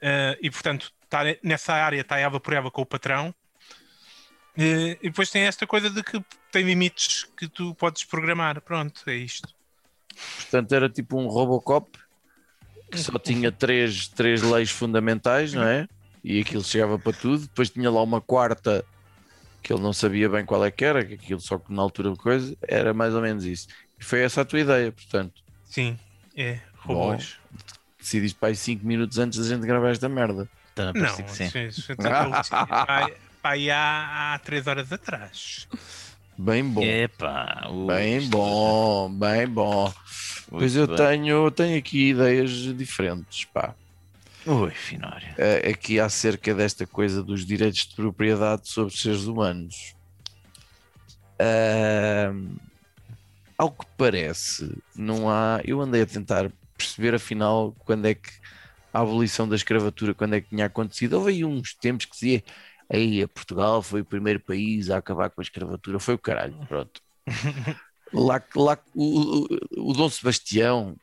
Eh, 0.01 0.39
e 0.43 0.51
portanto, 0.51 0.93
tá 1.09 1.21
nessa 1.43 1.75
área 1.75 2.01
está 2.01 2.19
ela 2.19 2.39
por 2.41 2.53
ela 2.53 2.71
com 2.71 2.83
o 2.83 2.87
patrão. 2.87 3.35
E 4.57 4.99
depois 5.03 5.31
tem 5.31 5.43
esta 5.43 5.67
coisa 5.67 5.89
de 5.89 6.03
que 6.03 6.23
tem 6.51 6.65
limites 6.65 7.25
que 7.37 7.49
tu 7.49 7.75
podes 7.75 8.05
programar. 8.05 8.61
Pronto, 8.61 9.03
é 9.09 9.15
isto. 9.15 9.49
Portanto, 10.37 10.73
era 10.75 10.89
tipo 10.89 11.19
um 11.19 11.29
Robocop 11.29 11.99
que 12.91 12.99
só 12.99 13.19
tinha 13.19 13.53
três, 13.53 14.09
três 14.09 14.43
leis 14.43 14.71
fundamentais, 14.71 15.55
não 15.55 15.65
é? 15.65 15.87
E 16.25 16.41
aquilo 16.41 16.65
chegava 16.65 16.99
para 16.99 17.13
tudo. 17.13 17.43
Depois 17.47 17.71
tinha 17.71 17.91
lá 17.91 18.03
uma 18.03 18.21
quarta 18.21 18.85
que 19.63 19.73
ele 19.73 19.83
não 19.83 19.93
sabia 19.93 20.29
bem 20.29 20.45
qual 20.47 20.65
é 20.65 20.71
que 20.71 20.85
era, 20.85 21.05
que 21.05 21.15
aquilo 21.15 21.41
só 21.41 21.59
que 21.59 21.73
na 21.73 21.83
altura 21.83 22.13
de 22.13 22.19
coisa 22.19 22.57
era 22.67 22.95
mais 22.95 23.15
ou 23.15 23.23
menos 23.23 23.45
isso. 23.45 23.67
E 24.01 24.05
foi 24.05 24.21
essa 24.23 24.43
a 24.43 24.45
tua 24.45 24.61
ideia, 24.61 24.93
portanto. 24.93 25.35
Sim, 25.65 25.99
é. 26.37 26.61
Robôs. 26.79 27.39
Decidiste 27.99 28.39
para 28.39 28.49
aí 28.49 28.57
5 28.57 28.87
minutos 28.87 29.19
antes 29.19 29.39
da 29.39 29.47
gente 29.55 29.67
gravar 29.67 29.91
esta 29.91 30.09
merda. 30.09 30.49
Está 30.71 30.91
a 30.91 30.93
Não, 30.95 31.17
que 31.17 31.31
sim. 31.31 31.45
isso- 31.69 31.93
então, 31.93 32.33
pá, 32.87 33.11
aí 33.43 33.71
há, 33.71 34.35
há 34.35 34.39
três 34.39 34.67
horas 34.67 34.93
atrás. 34.93 35.67
Bem 36.39 36.65
bom. 36.65 36.83
Ui, 37.71 37.87
Bem 37.87 38.29
bom, 38.31 39.11
bem 39.19 39.47
bom. 39.47 39.93
Pois 40.51 40.77
eu 40.77 40.87
bem. 40.87 40.97
tenho, 40.97 41.51
tenho 41.51 41.79
aqui 41.79 42.11
ideias 42.11 42.51
diferentes, 42.51 43.45
pá. 43.47 43.75
Ui, 44.47 44.71
Finório. 44.71 45.29
aqui 45.71 46.01
acerca 46.01 46.55
desta 46.55 46.87
coisa 46.87 47.23
dos 47.23 47.47
direitos 47.47 47.87
de 47.87 47.95
propriedade 47.95 48.69
sobre 48.69 48.97
seres 48.97 49.25
humanos. 49.25 49.95
Ahm, 51.39 52.57
ao 53.57 53.71
que 53.71 53.87
parece, 53.97 54.77
não 54.97 55.29
há. 55.29 55.61
Eu 55.65 55.81
andei 55.81 56.03
a 56.03 56.07
tentar 56.07 56.51
perceber 56.77 57.15
afinal 57.15 57.75
quando 57.85 58.07
é 58.07 58.15
que 58.15 58.31
a 58.93 59.01
abolição 59.01 59.49
da 59.49 59.57
escravatura, 59.57 60.15
quando 60.15 60.35
é 60.35 60.41
que 60.41 60.49
tinha 60.49 60.67
acontecido. 60.67 61.15
Houve 61.15 61.33
aí 61.33 61.45
uns 61.45 61.75
tempos 61.75 62.07
que 62.07 62.13
dizia 62.13 62.43
aí 62.89 63.27
Portugal 63.29 63.83
foi 63.83 64.01
o 64.01 64.05
primeiro 64.05 64.41
país 64.41 64.91
a 64.91 64.99
acabar 64.99 65.31
com 65.31 65.41
a 65.41 65.45
escravatura, 65.45 66.01
foi 66.01 66.15
o 66.15 66.19
caralho, 66.19 66.59
pronto. 66.67 67.01
lá, 68.13 68.43
lá 68.55 68.79
o, 68.95 69.47
o, 69.77 69.93
Dom 69.93 70.09
Sebastião 70.09 70.97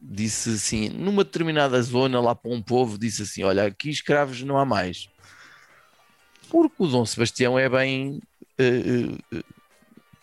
disse 0.00 0.50
assim, 0.50 0.88
numa 0.88 1.24
determinada 1.24 1.80
zona 1.82 2.20
lá 2.20 2.34
para 2.34 2.50
um 2.50 2.62
povo, 2.62 2.98
disse 2.98 3.22
assim: 3.22 3.42
Olha, 3.42 3.66
aqui 3.66 3.90
escravos 3.90 4.42
não 4.42 4.58
há 4.58 4.64
mais. 4.64 5.08
Porque 6.50 6.74
o 6.78 6.86
Dom 6.86 7.04
Sebastião 7.06 7.58
é 7.58 7.68
bem 7.68 8.20
eh, 8.58 9.42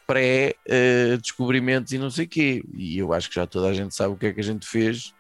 pré-descobrimentos 0.06 1.94
e 1.94 1.98
não 1.98 2.10
sei 2.10 2.26
o 2.26 2.30
quê. 2.30 2.64
E 2.74 2.98
eu 2.98 3.14
acho 3.14 3.30
que 3.30 3.36
já 3.36 3.48
toda 3.48 3.68
a 3.68 3.74
gente 3.74 3.96
sabe 3.96 4.14
o 4.14 4.18
que 4.18 4.28
é 4.28 4.34
que 4.34 4.40
a 4.40 4.44
gente 4.44 4.68
fez 4.68 5.14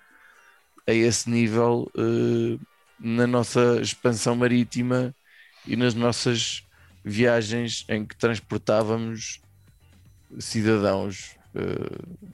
a 0.88 0.94
esse 0.94 1.30
nível 1.30 1.92
eh, 1.98 2.60
na 3.00 3.28
nossa 3.28 3.80
expansão 3.82 4.36
marítima 4.36 5.16
e 5.66 5.76
nas 5.76 5.94
nossas 5.94 6.64
viagens 7.04 7.86
em 7.88 8.06
que 8.06 8.16
transportávamos 8.16 9.42
cidadãos 10.38 11.36
eh, 11.56 12.30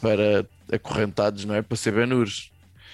para 0.00 0.46
acorrentados, 0.72 1.44
não 1.44 1.54
é? 1.54 1.62
Para 1.62 1.76
ser 1.76 1.92
benures. 1.92 2.50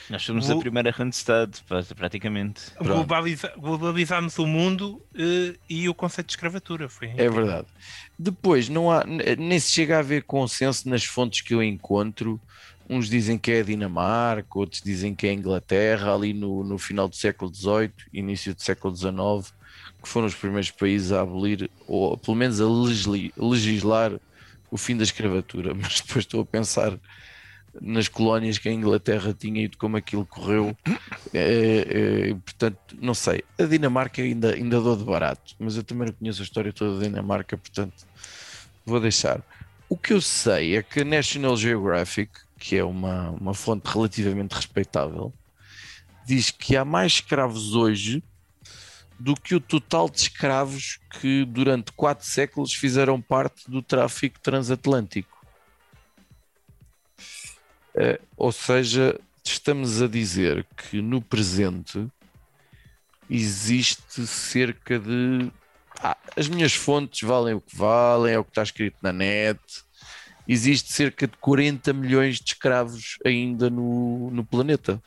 Nós 0.08 0.22
somos 0.22 0.48
Vou- 0.48 0.56
a 0.58 0.60
primeira 0.60 0.90
Randstad, 0.90 1.50
pra- 1.68 1.84
praticamente. 1.94 2.62
Globaliza 2.80 3.52
globalizámos 3.56 4.36
o 4.38 4.46
mundo 4.46 5.00
eh, 5.14 5.54
e 5.68 5.88
o 5.88 5.94
conceito 5.94 6.26
de 6.28 6.32
escravatura. 6.32 6.88
Foi 6.88 7.08
É 7.16 7.28
verdade. 7.30 7.66
Depois, 8.18 8.68
não 8.68 8.90
há, 8.90 9.04
nem 9.04 9.58
se 9.60 9.70
chega 9.70 9.96
a 9.96 10.00
haver 10.00 10.24
consenso 10.24 10.88
nas 10.88 11.04
fontes 11.04 11.42
que 11.42 11.54
eu 11.54 11.62
encontro. 11.62 12.40
Uns 12.92 13.08
dizem 13.08 13.38
que 13.38 13.52
é 13.52 13.60
a 13.60 13.62
Dinamarca, 13.62 14.58
outros 14.58 14.82
dizem 14.82 15.14
que 15.14 15.24
é 15.24 15.30
a 15.30 15.32
Inglaterra, 15.32 16.12
ali 16.12 16.32
no, 16.34 16.64
no 16.64 16.76
final 16.76 17.08
do 17.08 17.14
século 17.14 17.54
XVIII, 17.54 17.92
início 18.12 18.52
do 18.52 18.60
século 18.60 18.96
XIX, 18.96 19.54
que 20.02 20.08
foram 20.08 20.26
os 20.26 20.34
primeiros 20.34 20.72
países 20.72 21.12
a 21.12 21.20
abolir, 21.20 21.70
ou 21.86 22.18
pelo 22.18 22.36
menos 22.36 22.60
a 22.60 22.66
legislar 23.38 24.18
o 24.72 24.76
fim 24.76 24.96
da 24.96 25.04
escravatura. 25.04 25.72
Mas 25.80 26.00
depois 26.00 26.24
estou 26.24 26.40
a 26.40 26.44
pensar 26.44 26.98
nas 27.80 28.08
colónias 28.08 28.58
que 28.58 28.68
a 28.68 28.72
Inglaterra 28.72 29.32
tinha 29.32 29.62
e 29.62 29.68
de 29.68 29.76
como 29.76 29.96
aquilo 29.96 30.26
correu. 30.26 30.76
É, 31.32 32.30
é, 32.32 32.34
portanto, 32.34 32.96
não 33.00 33.14
sei. 33.14 33.44
A 33.56 33.66
Dinamarca 33.66 34.20
ainda, 34.20 34.52
ainda 34.52 34.80
dou 34.80 34.96
de 34.96 35.04
barato, 35.04 35.54
mas 35.60 35.76
eu 35.76 35.84
também 35.84 36.08
não 36.08 36.14
conheço 36.14 36.42
a 36.42 36.44
história 36.44 36.72
toda 36.72 36.98
da 36.98 37.04
Dinamarca, 37.04 37.56
portanto, 37.56 38.04
vou 38.84 38.98
deixar. 38.98 39.40
O 39.88 39.96
que 39.96 40.12
eu 40.12 40.20
sei 40.20 40.76
é 40.76 40.82
que 40.82 41.02
a 41.02 41.04
National 41.04 41.56
Geographic, 41.56 42.32
que 42.60 42.76
é 42.76 42.84
uma, 42.84 43.30
uma 43.30 43.54
fonte 43.54 43.90
relativamente 43.90 44.52
respeitável, 44.52 45.32
diz 46.26 46.50
que 46.50 46.76
há 46.76 46.84
mais 46.84 47.14
escravos 47.14 47.74
hoje 47.74 48.22
do 49.18 49.34
que 49.34 49.54
o 49.54 49.60
total 49.60 50.08
de 50.08 50.20
escravos 50.20 51.00
que 51.18 51.44
durante 51.44 51.90
quatro 51.92 52.26
séculos 52.26 52.72
fizeram 52.72 53.20
parte 53.20 53.68
do 53.68 53.82
tráfico 53.82 54.38
transatlântico. 54.40 55.44
Eh, 57.94 58.20
ou 58.36 58.52
seja, 58.52 59.18
estamos 59.44 60.00
a 60.00 60.06
dizer 60.06 60.66
que 60.76 61.02
no 61.02 61.20
presente 61.20 62.06
existe 63.28 64.26
cerca 64.26 64.98
de. 64.98 65.50
Ah, 66.02 66.16
as 66.36 66.48
minhas 66.48 66.72
fontes 66.72 67.26
valem 67.26 67.54
o 67.54 67.60
que 67.60 67.76
valem, 67.76 68.34
é 68.34 68.38
o 68.38 68.44
que 68.44 68.50
está 68.50 68.62
escrito 68.62 68.96
na 69.02 69.12
net. 69.12 69.60
Existe 70.52 70.92
cerca 70.92 71.28
de 71.28 71.36
40 71.36 71.92
milhões 71.92 72.40
de 72.40 72.46
escravos 72.46 73.18
ainda 73.24 73.70
no, 73.70 74.32
no 74.32 74.44
planeta. 74.44 75.00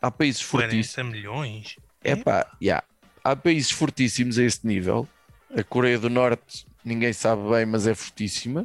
Há 0.00 0.12
países 0.12 0.40
fortíssimos. 0.40 0.94
40 0.94 1.10
milhões. 1.10 1.76
É 2.04 2.14
pá, 2.14 2.48
yeah. 2.62 2.86
há 3.24 3.34
países 3.34 3.72
fortíssimos 3.72 4.38
a 4.38 4.44
esse 4.44 4.64
nível. 4.64 5.08
A 5.52 5.64
Coreia 5.64 5.98
do 5.98 6.08
Norte, 6.08 6.64
ninguém 6.84 7.12
sabe 7.12 7.42
bem, 7.50 7.66
mas 7.66 7.84
é 7.88 7.96
fortíssima. 7.96 8.64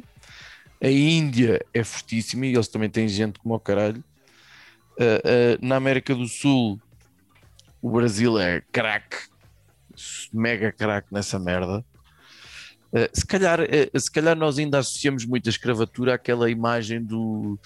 A 0.80 0.88
Índia 0.88 1.60
é 1.74 1.82
fortíssima 1.82 2.46
e 2.46 2.54
eles 2.54 2.68
também 2.68 2.88
têm 2.88 3.08
gente 3.08 3.40
como 3.40 3.56
o 3.56 3.58
caralho. 3.58 4.04
Ah, 4.96 5.20
ah, 5.24 5.58
na 5.60 5.74
América 5.74 6.14
do 6.14 6.28
Sul, 6.28 6.80
o 7.82 7.90
Brasil 7.90 8.38
é 8.38 8.60
craque, 8.70 9.26
mega 10.32 10.70
craque 10.70 11.12
nessa 11.12 11.36
merda. 11.36 11.84
Ah, 12.92 13.08
se, 13.12 13.26
calhar, 13.26 13.60
ah, 13.60 13.98
se 13.98 14.10
calhar 14.10 14.36
nós 14.36 14.58
ainda 14.58 14.78
associamos 14.78 15.24
muito 15.24 15.48
a 15.48 15.50
escravatura 15.50 16.14
àquela 16.14 16.50
imagem 16.50 17.02
do, 17.02 17.58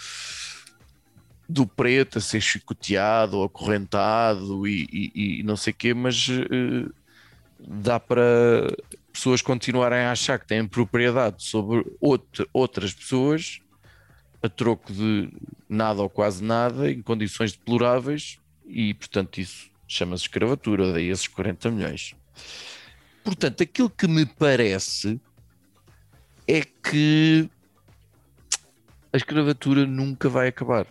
do 1.49 1.67
preto 1.67 2.19
a 2.19 2.21
ser 2.21 2.41
chicoteado 2.41 3.39
ou 3.39 3.45
acorrentado 3.45 4.67
e, 4.67 4.89
e- 4.93 5.41
e 5.41 5.43
não 5.43 5.57
sei 5.57 5.73
o 5.73 5.77
quê, 5.77 5.95
mas 5.95 6.27
eh, 6.29 6.89
dá 7.59 8.01
para 8.01 8.75
pessoas 9.13 9.43
continuarem 9.43 10.01
a 10.01 10.13
achar 10.13 10.39
que 10.39 10.47
têm 10.47 10.67
propriedade 10.67 11.43
sobre 11.45 11.85
outra- 12.01 12.47
outras 12.53 12.93
pessoas 12.95 13.61
a 14.43 14.49
troco 14.49 14.93
de 14.93 15.31
nada 15.69 16.03
ou 16.03 16.09
quase 16.11 16.43
nada, 16.43 16.91
em 16.91 17.01
condições 17.01 17.53
deploráveis, 17.53 18.39
e 18.67 18.93
portanto 18.95 19.39
isso 19.39 19.71
chama-se 19.87 20.25
escravatura, 20.25 20.93
daí 20.93 21.09
esses 21.11 21.29
40 21.29 21.71
milhões. 21.71 22.17
Portanto, 23.25 23.63
aquilo 23.63 23.89
que 23.89 24.07
me 24.09 24.27
parece 24.27 25.21
é 26.47 26.63
que 26.63 27.49
a 29.13 29.17
escravatura 29.17 29.87
nunca 29.87 30.29
vai 30.29 30.49
acabar. 30.49 30.87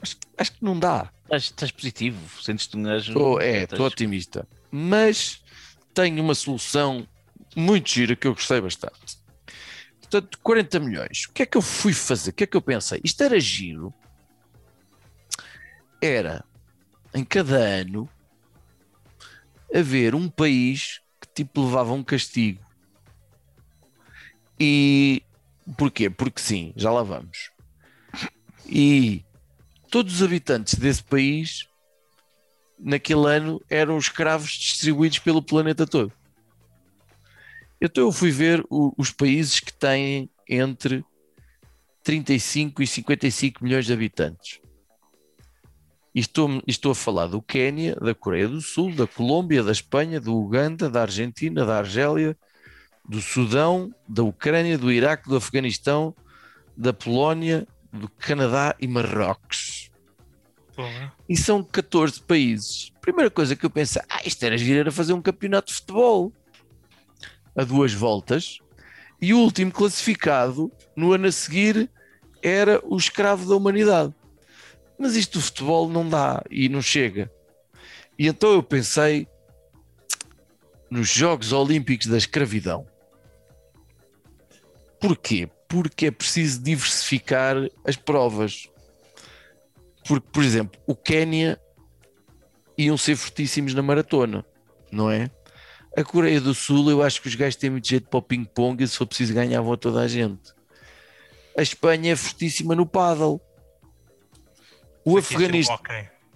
Acho, 0.00 0.16
acho 0.38 0.52
que 0.52 0.64
não 0.64 0.78
dá. 0.78 1.12
Estás, 1.24 1.44
estás 1.44 1.70
positivo, 1.70 2.18
sentes-te 2.42 2.76
um 2.76 2.82
gajo. 2.82 3.12
Tô, 3.12 3.40
é, 3.40 3.64
estou 3.64 3.86
otimista. 3.86 4.46
Mas 4.70 5.42
tenho 5.94 6.22
uma 6.22 6.34
solução 6.34 7.06
muito 7.54 7.90
gira 7.90 8.16
que 8.16 8.26
eu 8.26 8.34
gostei 8.34 8.60
bastante. 8.60 9.20
Portanto, 10.00 10.38
40 10.42 10.80
milhões. 10.80 11.26
O 11.26 11.32
que 11.32 11.42
é 11.42 11.46
que 11.46 11.56
eu 11.56 11.62
fui 11.62 11.92
fazer? 11.92 12.30
O 12.30 12.34
que 12.34 12.44
é 12.44 12.46
que 12.46 12.56
eu 12.56 12.62
pensei? 12.62 13.00
Isto 13.02 13.22
era 13.22 13.38
giro. 13.40 13.92
Era 16.00 16.44
em 17.14 17.24
cada 17.24 17.56
ano 17.56 18.08
haver 19.74 20.14
um 20.14 20.28
país 20.28 21.00
que 21.20 21.28
tipo 21.34 21.64
levava 21.64 21.92
um 21.92 22.02
castigo. 22.02 22.60
E 24.58 25.22
porquê? 25.76 26.08
Porque 26.10 26.40
sim, 26.40 26.72
já 26.76 26.90
lá 26.90 27.02
vamos. 27.02 27.50
E 28.66 29.24
todos 29.90 30.14
os 30.14 30.22
habitantes 30.22 30.74
desse 30.74 31.02
país 31.02 31.66
naquele 32.78 33.26
ano 33.28 33.60
eram 33.68 33.98
escravos 33.98 34.50
distribuídos 34.52 35.18
pelo 35.18 35.42
planeta 35.42 35.86
todo. 35.86 36.12
Então 37.80 38.04
eu 38.04 38.12
fui 38.12 38.30
ver 38.30 38.64
o- 38.70 38.92
os 38.96 39.10
países 39.10 39.58
que 39.58 39.72
têm 39.72 40.30
entre 40.48 41.04
35 42.02 42.82
e 42.82 42.86
55 42.86 43.62
milhões 43.64 43.86
de 43.86 43.92
habitantes. 43.92 44.60
E 46.14 46.20
estou, 46.20 46.62
estou 46.66 46.92
a 46.92 46.94
falar 46.94 47.26
do 47.26 47.40
Quénia, 47.40 47.96
da 47.96 48.14
Coreia 48.14 48.46
do 48.46 48.60
Sul, 48.60 48.94
da 48.94 49.06
Colômbia, 49.06 49.62
da 49.62 49.72
Espanha, 49.72 50.20
do 50.20 50.36
Uganda, 50.36 50.90
da 50.90 51.02
Argentina, 51.02 51.64
da 51.64 51.78
Argélia, 51.78 52.36
do 53.08 53.20
Sudão, 53.20 53.94
da 54.06 54.22
Ucrânia, 54.22 54.76
do 54.76 54.92
Iraque, 54.92 55.28
do 55.28 55.36
Afeganistão, 55.36 56.14
da 56.76 56.92
Polónia, 56.92 57.66
do 57.92 58.08
Canadá 58.08 58.74
e 58.78 58.86
Marrocos. 58.86 59.90
Porra. 60.74 61.12
E 61.28 61.36
são 61.36 61.62
14 61.62 62.20
países. 62.22 62.92
Primeira 63.00 63.30
coisa 63.30 63.56
que 63.56 63.64
eu 63.64 63.70
pensei, 63.70 64.00
ah, 64.08 64.20
isto 64.24 64.42
era 64.44 64.56
giro, 64.56 64.80
era 64.80 64.92
fazer 64.92 65.12
um 65.12 65.22
campeonato 65.22 65.68
de 65.68 65.78
futebol 65.78 66.32
a 67.56 67.64
duas 67.64 67.92
voltas. 67.92 68.58
E 69.20 69.32
o 69.32 69.38
último 69.38 69.70
classificado 69.70 70.72
no 70.96 71.12
ano 71.12 71.26
a 71.26 71.32
seguir 71.32 71.90
era 72.42 72.80
o 72.84 72.96
escravo 72.96 73.48
da 73.48 73.54
humanidade. 73.54 74.12
Mas 75.02 75.16
isto 75.16 75.40
do 75.40 75.42
futebol 75.42 75.88
não 75.88 76.08
dá 76.08 76.44
e 76.48 76.68
não 76.68 76.80
chega. 76.80 77.28
E 78.16 78.28
então 78.28 78.52
eu 78.52 78.62
pensei 78.62 79.26
nos 80.88 81.08
Jogos 81.08 81.52
Olímpicos 81.52 82.06
da 82.06 82.16
Escravidão. 82.16 82.86
Porquê? 85.00 85.50
Porque 85.66 86.06
é 86.06 86.10
preciso 86.12 86.62
diversificar 86.62 87.56
as 87.84 87.96
provas. 87.96 88.68
Porque, 90.06 90.28
por 90.32 90.44
exemplo, 90.44 90.80
o 90.86 90.94
Quénia 90.94 91.60
iam 92.78 92.96
ser 92.96 93.16
fortíssimos 93.16 93.74
na 93.74 93.82
maratona, 93.82 94.46
não 94.92 95.10
é? 95.10 95.28
A 95.96 96.04
Coreia 96.04 96.40
do 96.40 96.54
Sul, 96.54 96.88
eu 96.88 97.02
acho 97.02 97.20
que 97.20 97.26
os 97.26 97.34
gajos 97.34 97.56
têm 97.56 97.70
muito 97.70 97.88
jeito 97.88 98.08
para 98.08 98.18
o 98.18 98.22
ping-pong 98.22 98.84
e 98.84 98.86
se 98.86 98.96
for 98.96 99.06
preciso 99.06 99.34
ganhavam 99.34 99.72
a 99.72 99.76
toda 99.76 99.98
a 99.98 100.06
gente. 100.06 100.52
A 101.58 101.62
Espanha 101.62 102.12
é 102.12 102.16
fortíssima 102.16 102.76
no 102.76 102.86
paddle. 102.86 103.40
O, 105.04 105.18
é 105.18 105.22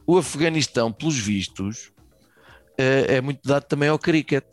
o 0.06 0.18
Afeganistão, 0.18 0.92
pelos 0.92 1.16
vistos, 1.16 1.92
é, 2.76 3.16
é 3.16 3.20
muito 3.20 3.40
dado 3.46 3.64
também 3.64 3.88
ao 3.88 3.98
cricket. 3.98 4.44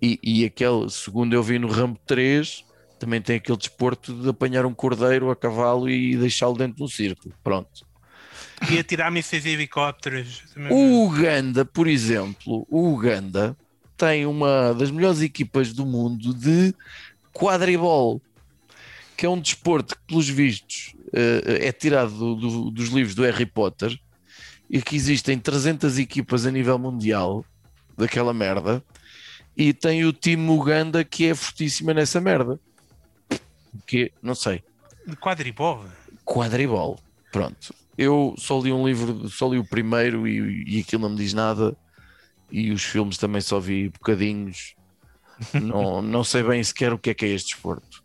E, 0.00 0.18
e 0.22 0.44
aquele, 0.44 0.88
segundo 0.90 1.34
eu 1.34 1.42
vi 1.42 1.58
no 1.58 1.68
Rambo 1.68 1.98
3, 2.06 2.64
também 2.98 3.20
tem 3.20 3.36
aquele 3.36 3.58
desporto 3.58 4.12
de 4.14 4.28
apanhar 4.28 4.66
um 4.66 4.74
cordeiro 4.74 5.30
a 5.30 5.36
cavalo 5.36 5.88
e 5.88 6.16
deixá-lo 6.16 6.56
dentro 6.56 6.76
de 6.76 6.82
um 6.82 6.88
círculo. 6.88 7.34
Pronto. 7.42 7.86
E 8.70 8.78
atirar 8.78 9.10
mísseis 9.10 9.44
e 9.46 9.50
helicópteros. 9.50 10.42
O 10.70 11.06
Uganda, 11.06 11.64
por 11.64 11.86
exemplo, 11.86 12.66
o 12.68 12.92
Uganda 12.92 13.56
tem 13.96 14.26
uma 14.26 14.72
das 14.74 14.90
melhores 14.90 15.20
equipas 15.20 15.72
do 15.72 15.86
mundo 15.86 16.34
de 16.34 16.74
quadribol, 17.32 18.20
que 19.16 19.26
é 19.26 19.28
um 19.28 19.40
desporto 19.40 19.96
que, 19.96 20.02
pelos 20.06 20.28
vistos, 20.28 20.94
eh, 20.94 20.97
é 21.12 21.72
tirado 21.72 22.10
do- 22.12 22.34
do- 22.36 22.70
dos 22.70 22.88
livros 22.88 23.14
do 23.14 23.22
Harry 23.22 23.46
Potter 23.46 23.98
e 24.70 24.82
que 24.82 24.94
existem 24.96 25.38
300 25.38 25.98
equipas 25.98 26.44
a 26.46 26.50
nível 26.50 26.78
mundial 26.78 27.44
daquela 27.96 28.34
merda 28.34 28.82
e 29.56 29.72
tem 29.72 30.04
o 30.04 30.12
time 30.12 30.48
Uganda 30.50 31.02
que 31.04 31.26
é 31.26 31.34
fortíssima 31.34 31.92
nessa 31.94 32.20
merda. 32.20 32.60
Que 33.86 34.12
não 34.22 34.34
sei 34.34 34.62
quadribol. 35.20 35.84
quadribol. 36.24 36.98
Pronto. 37.32 37.74
Eu 37.96 38.34
só 38.38 38.60
li 38.60 38.72
um 38.72 38.86
livro, 38.86 39.28
só 39.28 39.48
li 39.50 39.58
o 39.58 39.64
primeiro 39.64 40.28
e, 40.28 40.76
e 40.76 40.80
aquilo 40.80 41.02
não 41.02 41.10
me 41.10 41.16
diz 41.16 41.32
nada. 41.34 41.76
E 42.50 42.70
os 42.70 42.82
filmes 42.84 43.18
também 43.18 43.40
só 43.40 43.58
vi 43.58 43.88
bocadinhos. 43.88 44.74
não, 45.60 46.00
não 46.02 46.22
sei 46.24 46.42
bem 46.42 46.62
sequer 46.62 46.92
o 46.92 46.98
que 46.98 47.10
é 47.10 47.14
que 47.14 47.24
é 47.24 47.28
este 47.28 47.54
desporto. 47.54 48.02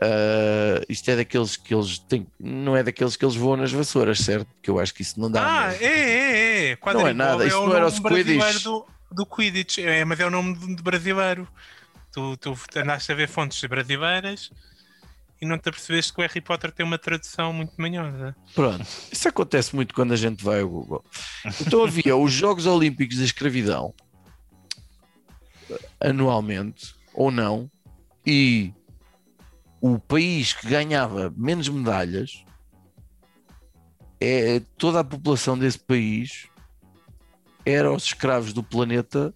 Ah, 0.00 0.82
isto 0.88 1.08
é 1.10 1.16
daqueles 1.16 1.56
que 1.56 1.74
eles 1.74 1.98
têm, 1.98 2.26
não 2.38 2.76
é 2.76 2.82
daqueles 2.82 3.16
que 3.16 3.24
eles 3.24 3.36
voam 3.36 3.56
nas 3.56 3.72
vassouras, 3.72 4.18
certo? 4.18 4.46
Porque 4.46 4.70
eu 4.70 4.78
acho 4.78 4.92
que 4.94 5.02
isso 5.02 5.18
não 5.18 5.30
dá. 5.30 5.46
Ah, 5.46 5.68
mesmo. 5.68 5.84
é, 5.84 5.88
é, 5.88 6.70
é. 6.70 6.76
Quadribol 6.76 7.14
nada, 7.14 7.46
isso 7.46 7.60
o 7.60 7.66
não 7.66 7.76
era 7.76 7.86
os 7.86 7.98
Quidditch. 7.98 8.62
Do, 8.62 8.86
do 9.10 9.26
Quidditch, 9.26 9.78
é, 9.78 10.04
mas 10.04 10.20
é 10.20 10.26
o 10.26 10.30
nome 10.30 10.56
de, 10.56 10.76
de 10.76 10.82
brasileiro. 10.82 11.48
Tu, 12.12 12.36
tu 12.36 12.56
andaste 12.76 13.10
a 13.10 13.14
ver 13.14 13.28
fontes 13.28 13.60
brasileiras 13.68 14.50
e 15.40 15.46
não 15.46 15.58
te 15.58 15.68
apercebeste 15.68 16.12
que 16.12 16.20
o 16.20 16.22
Harry 16.22 16.40
Potter 16.40 16.70
tem 16.70 16.86
uma 16.86 16.98
tradução 16.98 17.52
muito 17.52 17.72
manhosa. 17.76 18.36
Pronto. 18.54 18.86
Isso 19.10 19.28
acontece 19.28 19.74
muito 19.74 19.94
quando 19.94 20.12
a 20.12 20.16
gente 20.16 20.44
vai 20.44 20.60
ao 20.60 20.68
Google. 20.68 21.04
Então 21.60 21.82
havia 21.82 22.16
os 22.16 22.32
Jogos 22.32 22.66
Olímpicos 22.66 23.18
da 23.18 23.24
Escravidão 23.24 23.92
anualmente, 26.00 26.94
ou 27.14 27.30
não, 27.30 27.70
e 28.26 28.72
o 29.86 29.98
país 29.98 30.54
que 30.54 30.66
ganhava 30.66 31.30
menos 31.36 31.68
medalhas 31.68 32.42
é 34.18 34.62
toda 34.78 35.00
a 35.00 35.04
população 35.04 35.58
desse 35.58 35.78
país 35.78 36.48
era 37.66 37.92
os 37.92 38.04
escravos 38.04 38.54
do 38.54 38.62
planeta 38.62 39.34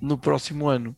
no 0.00 0.16
próximo 0.16 0.68
ano. 0.68 0.96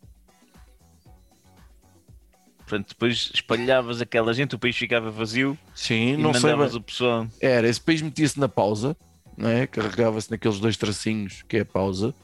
Portanto, 2.58 2.88
depois 2.90 3.30
espalhavas 3.32 4.02
aquela 4.02 4.34
gente, 4.34 4.54
o 4.54 4.58
país 4.58 4.76
ficava 4.76 5.10
vazio 5.10 5.56
Sim, 5.74 6.18
não 6.18 6.34
sei 6.34 6.42
mandavas 6.42 6.74
o 6.74 6.82
pessoal. 6.82 7.26
Era, 7.40 7.66
esse 7.66 7.80
país 7.80 8.02
metia-se 8.02 8.38
na 8.38 8.50
pausa, 8.50 8.94
não 9.34 9.48
é? 9.48 9.66
carregava-se 9.66 10.30
naqueles 10.30 10.60
dois 10.60 10.76
tracinhos 10.76 11.42
que 11.48 11.56
é 11.56 11.60
a 11.60 11.64
pausa. 11.64 12.14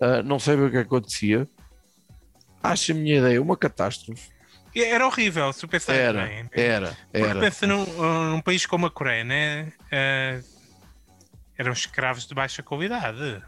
Ah, 0.00 0.22
não 0.22 0.38
sei 0.38 0.56
bem 0.56 0.64
o 0.64 0.70
que 0.70 0.78
acontecia. 0.78 1.46
Acho 2.62 2.92
a 2.92 2.94
minha 2.94 3.18
ideia 3.18 3.42
uma 3.42 3.54
catástrofe. 3.54 4.34
Era 4.84 5.06
horrível, 5.06 5.52
se 5.52 5.60
tu 5.60 5.68
pensares 5.68 6.00
Era, 6.00 6.24
bem. 6.26 6.48
era, 6.52 6.96
Porque 7.10 7.26
era. 7.26 7.40
pensa 7.40 7.66
num, 7.66 7.84
num 8.30 8.40
país 8.40 8.66
como 8.66 8.86
a 8.86 8.90
Coreia, 8.90 9.24
né? 9.24 9.72
Ah, 9.90 10.40
eram 11.58 11.72
escravos 11.72 12.26
de 12.26 12.34
baixa 12.34 12.62
qualidade. 12.62 13.42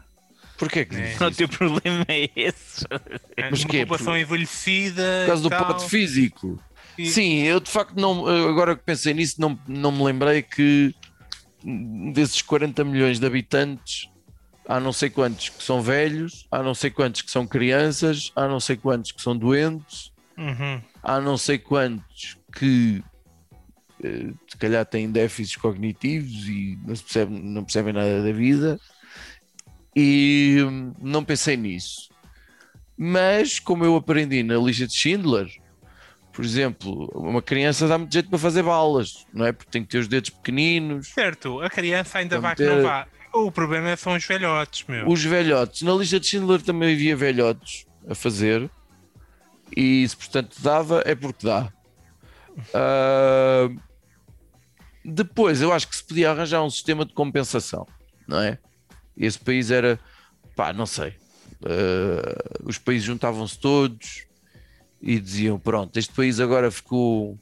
Porquê 0.57 0.83
que 0.85 0.95
É. 0.95 1.15
o 1.25 1.31
teu 1.31 1.47
problema 1.47 2.03
é 2.07 2.29
esse. 2.35 2.85
Mas 3.49 3.61
uma 3.63 3.69
quê? 3.69 3.79
população 3.81 4.17
envelhecida. 4.17 5.03
Por 5.21 5.27
causa 5.27 5.43
do 5.49 5.53
e 5.53 5.57
pote 5.57 5.89
físico. 5.89 6.61
E- 6.97 7.09
Sim, 7.09 7.43
eu 7.43 7.59
de 7.59 7.69
facto 7.69 7.93
não, 7.95 8.25
agora 8.49 8.75
que 8.75 8.83
pensei 8.83 9.13
nisso, 9.13 9.39
não, 9.39 9.57
não 9.67 9.91
me 9.91 10.03
lembrei 10.03 10.41
que 10.41 10.93
desses 12.13 12.41
40 12.41 12.83
milhões 12.83 13.19
de 13.19 13.25
habitantes, 13.25 14.09
há 14.67 14.79
não 14.79 14.91
sei 14.91 15.09
quantos 15.09 15.47
que 15.49 15.63
são 15.63 15.81
velhos, 15.81 16.45
há 16.51 16.61
não 16.61 16.73
sei 16.73 16.89
quantos 16.89 17.21
que 17.21 17.31
são 17.31 17.45
crianças, 17.47 18.31
há 18.35 18.47
não 18.47 18.59
sei 18.59 18.75
quantos 18.75 19.11
que 19.13 19.21
são 19.21 19.37
doentes, 19.37 20.11
Uhum. 20.39 20.81
há 21.03 21.19
não 21.19 21.37
sei 21.37 21.57
quantos 21.57 22.37
que 22.57 23.03
eh, 24.01 24.31
se 24.47 24.57
calhar 24.57 24.85
têm 24.85 25.11
déficits 25.11 25.57
cognitivos 25.57 26.47
e 26.47 26.79
não, 26.87 26.95
se 26.95 27.03
percebe, 27.03 27.37
não 27.37 27.63
percebem 27.65 27.91
nada 27.93 28.23
da 28.23 28.31
vida 28.31 28.79
e 29.95 30.57
hum, 30.65 30.93
não 31.01 31.23
pensei 31.25 31.57
nisso. 31.57 32.09
Mas 32.97 33.59
como 33.59 33.83
eu 33.85 33.95
aprendi 33.95 34.43
na 34.43 34.57
lista 34.57 34.85
de 34.87 34.93
Schindler, 34.93 35.47
por 36.33 36.43
exemplo, 36.45 37.09
uma 37.13 37.41
criança 37.41 37.87
dá 37.87 37.97
muito 37.97 38.13
jeito 38.13 38.29
para 38.29 38.39
fazer 38.39 38.63
balas, 38.63 39.25
não 39.33 39.45
é? 39.45 39.51
Porque 39.51 39.71
tem 39.71 39.83
que 39.83 39.89
ter 39.89 39.97
os 39.99 40.07
dedos 40.07 40.29
pequeninos. 40.29 41.07
Certo, 41.09 41.59
a 41.61 41.69
criança 41.69 42.19
ainda 42.19 42.39
vai 42.39 42.55
que 42.55 42.63
ter- 42.63 42.69
não 42.75 42.83
vá. 42.83 43.07
o 43.33 43.51
problema 43.51 43.95
são 43.97 44.15
os 44.15 44.23
velhotes, 44.25 44.85
meu. 44.87 45.07
Os 45.07 45.23
velhotes. 45.23 45.81
Na 45.81 45.93
lista 45.93 46.19
de 46.19 46.27
Schindler 46.27 46.61
também 46.61 46.93
havia 46.93 47.15
velhotes 47.15 47.85
a 48.07 48.15
fazer. 48.15 48.69
E 49.75 50.07
se 50.07 50.15
portanto 50.15 50.55
dava, 50.61 51.01
é 51.05 51.15
porque 51.15 51.45
dá. 51.45 51.71
Ah, 52.73 53.69
depois, 55.03 55.61
eu 55.61 55.71
acho 55.71 55.87
que 55.87 55.95
se 55.95 56.03
podia 56.03 56.31
arranjar 56.31 56.63
um 56.63 56.69
sistema 56.69 57.05
de 57.05 57.13
compensação, 57.13 57.87
não 58.27 58.39
é? 58.39 58.59
Esse 59.15 59.39
país 59.39 59.71
era, 59.71 59.99
pá, 60.55 60.73
não 60.73 60.85
sei. 60.85 61.15
Ah, 61.65 62.59
os 62.63 62.77
países 62.77 63.05
juntavam-se 63.05 63.59
todos 63.59 64.25
e 65.01 65.19
diziam: 65.19 65.59
pronto, 65.59 65.97
este 65.97 66.13
país 66.13 66.39
agora 66.39 66.71
ficou 66.71 67.39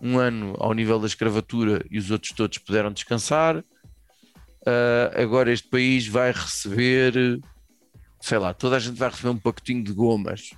um 0.00 0.18
ano 0.18 0.54
ao 0.58 0.72
nível 0.72 0.98
da 0.98 1.06
escravatura 1.06 1.84
e 1.90 1.98
os 1.98 2.10
outros 2.10 2.32
todos 2.32 2.58
puderam 2.58 2.92
descansar. 2.92 3.62
Ah, 4.66 5.20
agora 5.20 5.52
este 5.52 5.68
país 5.68 6.06
vai 6.06 6.32
receber, 6.32 7.40
sei 8.20 8.38
lá, 8.38 8.54
toda 8.54 8.76
a 8.76 8.78
gente 8.78 8.96
vai 8.96 9.10
receber 9.10 9.30
um 9.30 9.38
pacotinho 9.38 9.82
de 9.82 9.92
gomas. 9.92 10.50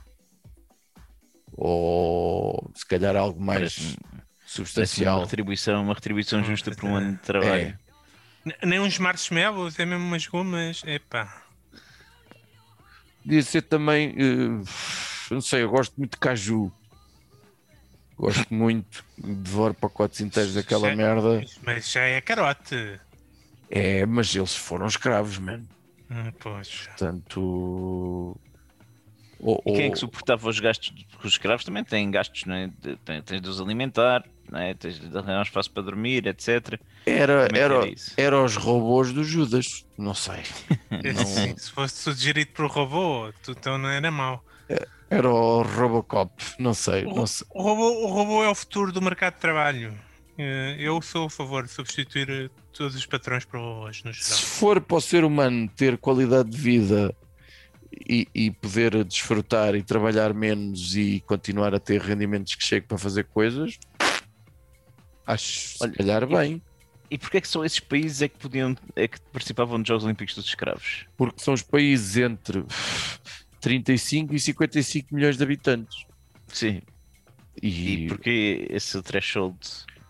Ou 1.54 2.70
se 2.74 2.86
calhar 2.86 3.14
algo 3.16 3.40
mais 3.40 3.58
Parece 3.60 3.96
uma 4.12 4.22
substancial. 4.46 5.20
retribuição, 5.22 5.82
uma 5.82 5.94
retribuição 5.94 6.40
Hum, 6.40 6.44
justa 6.44 6.70
por 6.72 6.84
um 6.86 6.96
é. 6.98 7.02
ano 7.02 7.12
de 7.12 7.18
trabalho. 7.22 7.78
N- 8.44 8.56
Nem 8.64 8.80
uns 8.80 8.98
marshmallows, 8.98 9.78
é 9.78 9.84
mesmo 9.86 10.04
umas 10.04 10.26
gomas. 10.26 10.82
Epá. 10.84 11.42
Podia 13.22 13.42
ser 13.42 13.62
também, 13.62 14.14
eh, 14.18 14.64
não 15.30 15.40
sei, 15.40 15.62
eu 15.62 15.70
gosto 15.70 15.94
muito 15.96 16.12
de 16.12 16.18
caju. 16.18 16.72
Gosto 18.16 18.46
muito, 18.52 19.04
devoro 19.16 19.74
pacotes 19.74 20.20
inteiros 20.20 20.54
daquela 20.54 20.88
Já- 20.90 20.96
merda. 20.96 21.44
Mas 21.64 21.90
já 21.90 22.00
é 22.02 22.20
carote. 22.20 23.00
É, 23.70 24.04
mas 24.06 24.34
eles 24.34 24.54
foram 24.56 24.86
escravos, 24.86 25.38
mano. 25.38 25.66
Hum, 26.10 26.32
Pois. 26.40 26.86
Portanto. 26.88 28.36
Ou- 29.42 29.62
E 29.66 29.72
quem 29.72 29.86
é 29.86 29.90
que 29.90 29.98
suportava 29.98 30.48
os 30.48 30.58
gastos? 30.60 30.90
Porque 31.10 31.26
os 31.26 31.34
escravos 31.34 31.64
também 31.64 31.82
têm 31.84 32.10
gastos, 32.10 32.44
não 32.44 32.54
é? 32.54 32.70
Tens, 33.04 33.24
tens 33.24 33.40
de 33.42 33.48
os 33.48 33.60
alimentar, 33.60 34.24
não 34.50 34.58
é? 34.60 34.72
tens 34.74 34.98
de 34.98 35.06
arranjar 35.16 35.40
um 35.40 35.42
espaço 35.42 35.70
para 35.70 35.82
dormir, 35.82 36.26
etc. 36.26 36.80
Era, 37.04 37.32
é 37.52 37.58
era, 37.58 37.58
era 37.58 37.86
isso? 37.88 38.12
era 38.16 38.42
os 38.42 38.56
robôs 38.56 39.12
do 39.12 39.24
Judas, 39.24 39.84
não 39.98 40.14
sei. 40.14 40.42
Sim, 41.26 41.56
se 41.56 41.70
fosse 41.70 42.04
tudo 42.04 42.16
gerido 42.18 42.52
por 42.52 42.66
robô, 42.70 43.32
tu, 43.42 43.52
então 43.52 43.76
não 43.78 43.88
era 43.88 44.10
mau. 44.10 44.42
Era 45.10 45.28
o 45.28 45.60
Robocop, 45.62 46.32
não 46.58 46.72
sei. 46.72 47.04
Não 47.04 47.26
sei. 47.26 47.46
O 47.50 47.62
robô, 47.62 47.90
o 48.04 48.06
robô 48.06 48.42
é 48.44 48.48
o 48.48 48.54
futuro 48.54 48.90
do 48.92 49.02
mercado 49.02 49.34
de 49.34 49.40
trabalho. 49.40 49.92
Eh, 50.38 50.76
Eu 50.78 51.02
sou 51.02 51.26
a 51.26 51.30
favor 51.30 51.64
de 51.64 51.70
substituir 51.70 52.30
eh, 52.30 52.48
todos 52.72 52.94
os 52.96 53.04
patrões 53.04 53.44
por 53.44 53.60
robôs, 53.60 54.02
no 54.04 54.14
Se 54.14 54.22
geral. 54.24 54.38
for 54.38 54.80
para 54.80 54.96
o 54.96 55.00
ser 55.02 55.22
humano 55.24 55.68
ter 55.76 55.98
qualidade 55.98 56.48
de 56.48 56.56
vida 56.56 57.14
e, 58.08 58.26
e 58.34 58.50
poder 58.50 59.04
desfrutar 59.04 59.74
e 59.74 59.82
trabalhar 59.82 60.32
menos 60.34 60.96
e 60.96 61.20
continuar 61.26 61.74
a 61.74 61.78
ter 61.80 62.00
rendimentos 62.00 62.54
que 62.54 62.64
cheguem 62.64 62.86
para 62.88 62.98
fazer 62.98 63.24
coisas, 63.24 63.78
acho 65.26 65.76
Olha, 65.80 65.92
se 65.92 65.98
calhar 65.98 66.26
bem, 66.26 66.62
E 67.10 67.18
porquê 67.18 67.36
é 67.38 67.40
que 67.40 67.48
só 67.48 67.64
esses 67.64 67.80
países 67.80 68.22
é 68.22 68.28
que 68.28 68.38
podiam, 68.38 68.74
é 68.96 69.06
que 69.06 69.20
participavam 69.32 69.78
dos 69.78 69.88
Jogos 69.88 70.04
Olímpicos 70.04 70.34
dos 70.34 70.46
Escravos? 70.46 71.06
porque 71.16 71.40
são 71.42 71.54
os 71.54 71.62
países 71.62 72.16
entre 72.16 72.64
35 73.60 74.34
e 74.34 74.40
55 74.40 75.14
milhões 75.14 75.36
de 75.36 75.42
habitantes. 75.44 76.04
Sim. 76.48 76.82
E, 77.62 78.04
E 78.04 78.06
porquê 78.08 78.66
esse 78.70 79.00
threshold? 79.02 79.58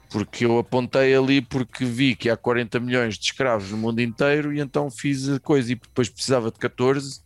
porque 0.08 0.44
eu 0.44 0.58
apontei 0.58 1.14
ali 1.14 1.40
porque 1.40 1.86
vi 1.86 2.14
que 2.14 2.28
há 2.28 2.36
40 2.36 2.78
milhões 2.80 3.18
de 3.18 3.24
escravos 3.24 3.70
no 3.70 3.78
mundo 3.78 3.98
inteiro 4.00 4.52
e 4.52 4.60
então 4.60 4.90
fiz 4.90 5.26
a 5.28 5.40
coisa 5.40 5.72
e 5.72 5.74
depois 5.74 6.08
precisava 6.10 6.50
de 6.50 6.58
14 6.58 7.22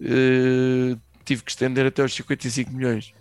eh, 0.00 0.96
tive 1.24 1.42
que 1.42 1.50
estender 1.50 1.86
até 1.86 2.02
aos 2.02 2.14
55 2.14 2.70
milhões 2.72 3.12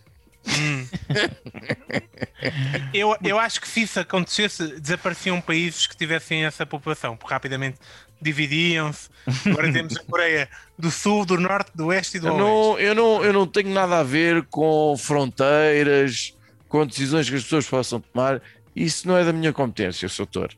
Hum. 0.46 0.86
eu, 2.94 3.16
eu 3.24 3.40
acho 3.40 3.62
que 3.62 3.68
se 3.68 3.84
isso 3.84 4.00
acontecesse, 4.00 4.80
desapareciam 4.80 5.40
países 5.40 5.88
que 5.88 5.96
tivessem 5.96 6.46
essa 6.46 6.66
população, 6.66 7.16
porque 7.16 7.34
rapidamente 7.34 7.78
dividiam-se. 8.22 9.10
Agora 9.46 9.72
temos 9.72 9.96
a 9.98 10.04
Coreia 10.04 10.50
do 10.78 10.92
Sul, 10.92 11.26
do 11.26 11.40
Norte, 11.40 11.72
do 11.74 11.88
Oeste 11.88 12.18
e 12.18 12.20
do 12.20 12.28
eu 12.28 12.34
Oeste. 12.34 12.44
não, 12.44 12.80
eu, 12.80 12.96
não, 12.96 13.24
eu 13.24 13.34
não 13.34 13.48
tenho 13.48 13.70
nada 13.70 14.00
a 14.00 14.04
ver 14.04 14.44
com 14.50 14.96
fronteiras 14.98 16.36
com 16.68 16.86
decisões 16.86 17.30
que 17.30 17.36
as 17.36 17.44
pessoas 17.44 17.68
possam 17.68 18.00
tomar 18.02 18.42
isso 18.76 19.08
não 19.08 19.16
é 19.16 19.24
da 19.24 19.32
minha 19.32 19.54
competência, 19.54 20.10
Sr. 20.10 20.18
Doutor 20.26 20.58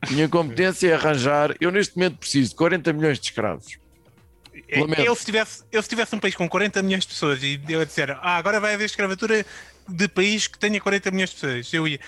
a 0.00 0.10
minha 0.10 0.28
competência 0.28 0.88
é 0.88 0.94
arranjar 0.94 1.54
eu 1.60 1.70
neste 1.70 1.96
momento 1.96 2.16
preciso 2.16 2.50
de 2.50 2.56
40 2.56 2.92
milhões 2.94 3.20
de 3.20 3.26
escravos 3.26 3.78
Lamento. 4.80 5.02
Eu 5.02 5.14
se, 5.14 5.24
tivesse, 5.24 5.62
eu 5.70 5.82
se 5.82 5.88
tivesse 5.88 6.14
um 6.14 6.18
país 6.18 6.34
com 6.34 6.48
40 6.48 6.82
milhões 6.82 7.02
de 7.02 7.08
pessoas 7.08 7.42
e 7.42 7.60
eu 7.68 7.84
disser, 7.84 8.10
ah, 8.22 8.36
agora 8.36 8.58
vai 8.60 8.74
haver 8.74 8.84
escravatura 8.84 9.44
de 9.88 10.08
país 10.08 10.46
que 10.46 10.58
tenha 10.58 10.80
40 10.80 11.10
milhões 11.10 11.30
de 11.30 11.36
pessoas, 11.36 11.72
eu 11.72 11.86
ia 11.86 11.98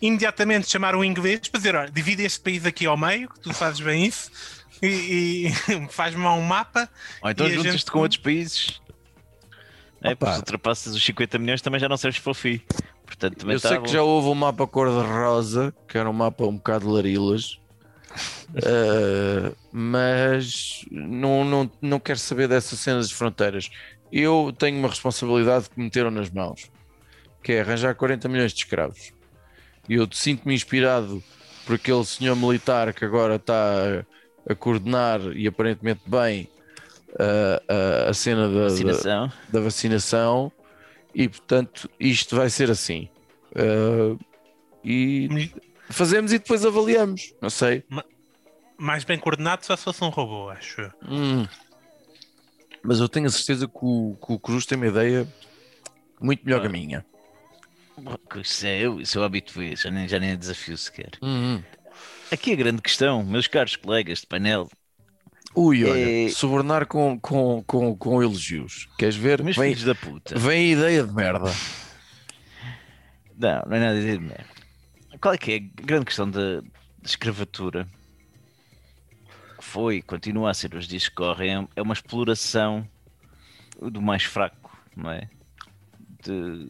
imediatamente 0.00 0.70
chamar 0.70 0.94
um 0.94 1.02
inglês 1.04 1.40
para 1.48 1.58
dizer, 1.58 1.74
olha, 1.74 1.90
divide 1.90 2.22
este 2.22 2.40
país 2.40 2.64
aqui 2.66 2.86
ao 2.86 2.96
meio, 2.96 3.28
que 3.28 3.40
tu 3.40 3.52
fazes 3.54 3.80
bem 3.80 4.04
isso, 4.04 4.30
e, 4.82 5.46
e 5.48 5.52
faz-me 5.90 6.24
um 6.24 6.42
mapa. 6.42 6.88
Ou 7.22 7.30
então 7.30 7.48
juntas-te 7.48 7.72
gente- 7.78 7.90
com 7.90 8.00
outros 8.00 8.20
países. 8.20 8.80
É, 10.02 10.14
pois 10.14 10.36
ultrapassas 10.36 10.94
os 10.94 11.02
50 11.02 11.38
milhões 11.38 11.62
também 11.62 11.80
já 11.80 11.88
não 11.88 11.96
serves 11.96 12.20
para 12.20 12.30
o 12.30 12.34
FI. 12.34 12.62
Portanto, 13.06 13.50
eu 13.50 13.56
está 13.56 13.70
sei 13.70 13.78
bom. 13.78 13.84
que 13.84 13.90
já 13.92 14.02
houve 14.02 14.28
um 14.28 14.34
mapa 14.34 14.66
cor-de-rosa 14.66 15.74
que 15.88 15.96
era 15.96 16.08
um 16.08 16.12
mapa 16.12 16.44
um 16.44 16.56
bocado 16.56 16.90
larilas 16.90 17.58
Uh, 18.50 19.54
mas 19.72 20.84
não, 20.90 21.44
não, 21.44 21.70
não 21.80 22.00
quero 22.00 22.18
saber 22.18 22.48
dessas 22.48 22.78
cenas 22.78 23.08
de 23.08 23.14
fronteiras. 23.14 23.70
Eu 24.12 24.54
tenho 24.56 24.78
uma 24.78 24.88
responsabilidade 24.88 25.68
que 25.68 25.78
me 25.78 25.84
meteram 25.84 26.10
nas 26.10 26.30
mãos, 26.30 26.70
que 27.42 27.52
é 27.52 27.60
arranjar 27.60 27.94
40 27.94 28.28
milhões 28.28 28.52
de 28.52 28.58
escravos. 28.58 29.12
E 29.88 29.94
eu 29.94 30.08
sinto-me 30.12 30.54
inspirado 30.54 31.22
por 31.66 31.74
aquele 31.74 32.04
senhor 32.04 32.36
militar 32.36 32.92
que 32.92 33.04
agora 33.04 33.36
está 33.36 34.04
a, 34.46 34.52
a 34.52 34.54
coordenar 34.54 35.20
e 35.34 35.46
aparentemente 35.46 36.02
bem 36.06 36.48
a, 37.18 38.06
a, 38.06 38.10
a 38.10 38.14
cena 38.14 38.48
da, 38.48 38.54
da, 38.54 38.62
Vacinação. 38.64 39.32
da 39.48 39.60
vacinação, 39.60 40.52
e 41.14 41.28
portanto 41.28 41.90
isto 41.98 42.36
vai 42.36 42.50
ser 42.50 42.70
assim. 42.70 43.08
Uh, 43.52 44.18
e 44.84 45.50
fazemos 45.90 46.32
e 46.32 46.38
depois 46.38 46.64
avaliamos, 46.64 47.34
não 47.40 47.50
sei. 47.50 47.84
Mais 48.76 49.04
bem 49.04 49.18
coordenado 49.18 49.64
só 49.64 49.76
se 49.76 49.84
fosse 49.84 50.02
um 50.02 50.08
robô, 50.08 50.50
acho. 50.50 50.90
Hum. 51.08 51.46
Mas 52.82 52.98
eu 53.00 53.08
tenho 53.08 53.26
a 53.26 53.30
certeza 53.30 53.66
que 53.66 53.78
o, 53.80 54.16
que 54.24 54.32
o 54.32 54.38
Cruz 54.38 54.66
tem 54.66 54.76
uma 54.76 54.86
ideia 54.86 55.26
muito 56.20 56.44
melhor 56.44 56.60
que 56.60 56.66
a 56.66 56.70
minha. 56.70 57.04
Isso 58.42 58.66
é, 58.66 58.80
eu, 58.80 59.00
isso 59.00 59.16
eu 59.18 59.22
habituei, 59.24 59.76
já 59.76 59.90
nem, 59.90 60.08
já 60.08 60.18
nem 60.18 60.30
é 60.30 60.36
desafio 60.36 60.76
sequer. 60.76 61.10
Hum. 61.22 61.62
Aqui 62.32 62.52
a 62.52 62.56
grande 62.56 62.82
questão, 62.82 63.22
meus 63.24 63.46
caros 63.46 63.76
colegas 63.76 64.20
de 64.20 64.26
painel, 64.26 64.68
Ui, 65.54 65.84
olha, 65.84 66.26
É- 66.26 66.28
subornar 66.30 66.84
com, 66.84 67.16
com, 67.20 67.62
com, 67.64 67.96
com 67.96 68.20
elogios. 68.20 68.88
Queres 68.98 69.14
ver? 69.14 69.40
meus 69.40 69.56
Vem, 69.56 69.68
filhos 69.72 69.84
da 69.84 69.94
puta. 69.94 70.36
vem 70.36 70.70
a 70.70 70.72
ideia 70.72 71.04
de 71.04 71.12
merda. 71.14 71.52
Não, 73.38 73.62
não 73.66 73.76
é 73.76 73.80
nada 73.80 73.92
a 73.92 73.94
dizer 73.94 74.18
de 74.18 74.24
merda. 74.24 74.53
Qual 75.24 75.32
é 75.32 75.38
que 75.38 75.52
é 75.52 75.56
a 75.56 75.86
grande 75.86 76.04
questão 76.04 76.30
da, 76.30 76.62
escravatura? 77.02 77.88
Foi, 79.58 80.02
continua 80.02 80.50
a 80.50 80.54
ser 80.54 80.74
os 80.74 80.86
dias 80.86 81.08
que 81.08 81.14
correm, 81.14 81.66
é 81.74 81.80
uma 81.80 81.94
exploração 81.94 82.86
do 83.80 84.02
mais 84.02 84.24
fraco, 84.24 84.78
não 84.94 85.10
é? 85.10 85.30
De, 86.22 86.68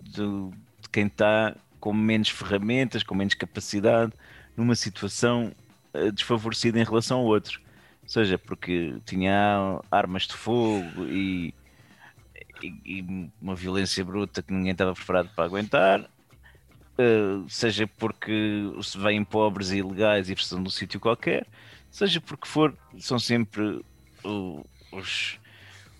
de, 0.00 0.50
de 0.80 0.88
quem 0.90 1.06
está 1.06 1.54
com 1.78 1.92
menos 1.92 2.28
ferramentas, 2.28 3.04
com 3.04 3.14
menos 3.14 3.34
capacidade, 3.34 4.12
numa 4.56 4.74
situação 4.74 5.52
eh, 5.94 6.10
desfavorecida 6.10 6.80
em 6.80 6.84
relação 6.84 7.20
ao 7.20 7.24
outro. 7.24 7.60
Ou 8.02 8.08
seja, 8.08 8.36
porque 8.36 8.96
tinha 9.06 9.80
armas 9.92 10.24
de 10.24 10.34
fogo 10.34 11.04
e, 11.04 11.54
e- 12.60 12.98
e 12.98 13.30
uma 13.40 13.54
violência 13.54 14.04
bruta 14.04 14.42
que 14.42 14.52
ninguém 14.52 14.72
estava 14.72 14.92
preparado 14.92 15.30
para 15.36 15.44
aguentar, 15.44 16.10
seja 17.48 17.86
porque 17.86 18.32
se 18.82 18.98
vêm 18.98 19.24
pobres 19.24 19.70
e 19.70 19.78
ilegais 19.78 20.30
e 20.30 20.34
precisam 20.34 20.62
de 20.62 20.68
um 20.68 20.70
sítio 20.70 21.00
qualquer, 21.00 21.46
seja 21.90 22.20
porque 22.20 22.46
for, 22.46 22.76
são 22.98 23.18
sempre 23.18 23.84
os, 24.92 25.38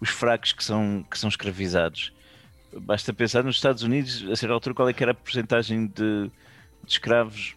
os 0.01 0.09
fracos 0.09 0.53
que 0.53 0.65
são, 0.65 1.05
que 1.11 1.19
são 1.19 1.29
escravizados. 1.29 2.13
Basta 2.81 3.13
pensar 3.13 3.45
nos 3.45 3.57
Estados 3.57 3.83
Unidos, 3.83 4.25
a 4.31 4.37
certa 4.37 4.55
altura, 4.55 4.75
qual 4.75 4.89
é 4.89 4.93
que 4.93 5.03
era 5.03 5.13
a 5.13 5.15
porcentagem 5.15 5.87
de, 5.87 6.31
de 6.85 6.93
escravos 6.93 7.55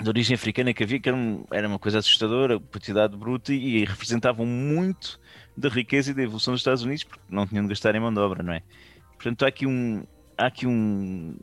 de 0.00 0.08
origem 0.08 0.34
africana 0.34 0.74
que 0.74 0.82
havia, 0.82 1.00
que 1.00 1.08
era, 1.08 1.16
um- 1.16 1.44
era 1.50 1.66
uma 1.66 1.78
coisa 1.78 1.98
assustadora, 1.98 2.60
quantidade 2.60 3.16
bruta 3.16 3.52
e, 3.54 3.78
e 3.78 3.84
representavam 3.84 4.44
muito 4.44 5.18
da 5.56 5.68
riqueza 5.68 6.10
e 6.10 6.14
da 6.14 6.22
evolução 6.22 6.52
dos 6.52 6.60
Estados 6.60 6.82
Unidos, 6.82 7.04
porque 7.04 7.22
não 7.30 7.46
tinham 7.46 7.62
de 7.62 7.70
gastar 7.70 7.94
em 7.94 8.00
mão 8.00 8.12
de 8.12 8.20
obra, 8.20 8.42
não 8.42 8.52
é? 8.52 8.62
Portanto, 9.14 9.44
há 9.44 9.48
aqui 9.48 9.66
um, 9.66 10.04
há 10.36 10.46
aqui 10.46 10.66
um, 10.66 11.34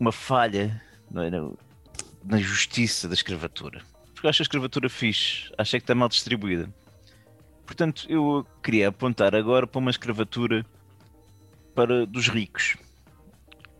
uma 0.00 0.10
falha 0.10 0.82
é? 1.14 1.30
na, 1.30 1.50
na 2.24 2.38
justiça 2.38 3.06
da 3.06 3.14
escravatura. 3.14 3.82
porque 4.14 4.26
acho 4.26 4.42
a 4.42 4.44
escravatura 4.44 4.88
fixe, 4.88 5.52
acho 5.58 5.76
é 5.76 5.78
que 5.78 5.84
está 5.84 5.94
mal 5.94 6.08
distribuída. 6.08 6.68
Portanto, 7.66 8.06
eu 8.08 8.44
queria 8.62 8.88
apontar 8.88 9.34
agora 9.34 9.66
para 9.66 9.78
uma 9.78 9.90
escravatura 9.90 10.64
para 11.74 12.04
dos 12.06 12.28
ricos. 12.28 12.76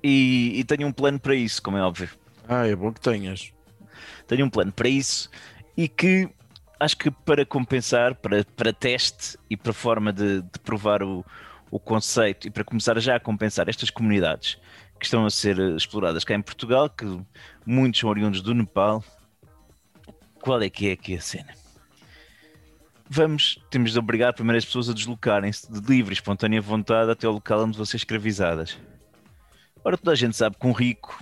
E, 0.03 0.53
e 0.61 0.65
tenho 0.65 0.87
um 0.87 0.93
plano 0.93 1.19
para 1.19 1.35
isso, 1.35 1.61
como 1.61 1.77
é 1.77 1.83
óbvio. 1.83 2.09
Ah, 2.49 2.67
é 2.67 2.77
bom 2.77 2.93
que 2.93 3.01
tenhas. 3.01 3.53
Tenho 4.29 4.47
um 4.47 4.51
plano 4.51 4.71
para 4.71 4.89
isso 4.89 5.29
e 5.77 5.89
que 5.89 6.29
acho 6.79 6.97
que 6.97 7.11
para 7.11 7.45
compensar, 7.45 8.15
para, 8.15 8.45
para 8.45 8.73
teste 8.73 9.37
e 9.49 9.57
para 9.57 9.73
forma 9.73 10.13
de, 10.13 10.41
de 10.41 10.59
provar 10.63 11.03
o, 11.03 11.25
o 11.71 11.81
conceito 11.81 12.47
e 12.47 12.51
para 12.51 12.65
começar 12.65 12.99
já 13.01 13.17
a 13.17 13.21
compensar 13.21 13.69
estas 13.69 13.91
comunidades 13.91 14.57
que 15.01 15.07
estão 15.07 15.25
a 15.27 15.31
ser 15.31 15.59
exploradas 15.75 16.23
cá 16.23 16.35
em 16.35 16.43
Portugal, 16.43 16.89
que 16.89 17.05
muitos 17.67 17.99
são 17.99 18.11
oriundos 18.11 18.43
do 18.43 18.55
Nepal, 18.55 19.03
qual 20.41 20.61
é 20.63 20.71
que 20.71 20.89
é 20.89 20.93
aqui 20.93 21.17
a 21.17 21.21
cena? 21.21 21.53
Vamos, 23.09 23.59
temos 23.71 23.93
de 23.93 23.99
obrigar 23.99 24.33
primeiro 24.35 24.59
as 24.59 24.65
pessoas 24.65 24.89
a 24.89 24.93
deslocarem-se 24.93 25.73
de 25.73 25.81
livre 25.81 26.13
e 26.13 26.15
espontânea 26.15 26.61
vontade 26.61 27.11
até 27.11 27.27
o 27.27 27.33
local 27.33 27.65
onde 27.65 27.77
vão 27.77 27.85
ser 27.85 27.97
escravizadas. 27.97 28.79
Ora, 29.83 29.97
toda 29.97 30.13
a 30.13 30.15
gente 30.15 30.37
sabe 30.37 30.57
que 30.61 30.67
um 30.67 30.73
rico 30.73 31.21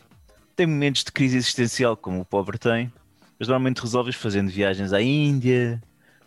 tem 0.55 0.67
momentos 0.67 1.05
de 1.05 1.12
crise 1.12 1.37
existencial 1.37 1.97
como 1.97 2.21
o 2.21 2.25
pobre 2.25 2.59
tem, 2.59 2.93
mas 3.38 3.49
normalmente 3.49 3.81
resolves 3.81 4.17
fazendo 4.17 4.51
viagens 4.51 4.93
à 4.93 5.01
Índia, 5.01 5.81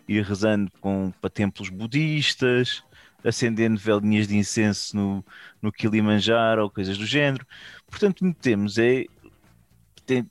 ir 0.08 0.24
rezando 0.24 0.72
com, 0.80 1.12
para 1.20 1.30
templos 1.30 1.68
budistas, 1.68 2.82
acendendo 3.24 3.78
velinhas 3.78 4.26
de 4.26 4.36
incenso 4.36 4.96
no, 4.96 5.24
no 5.60 5.72
Kilimanjaro 5.72 6.62
ou 6.62 6.70
coisas 6.70 6.98
do 6.98 7.06
género. 7.06 7.46
Portanto, 7.86 8.26
o 8.26 8.34
que 8.34 8.40
temos 8.40 8.78
é, 8.78 9.04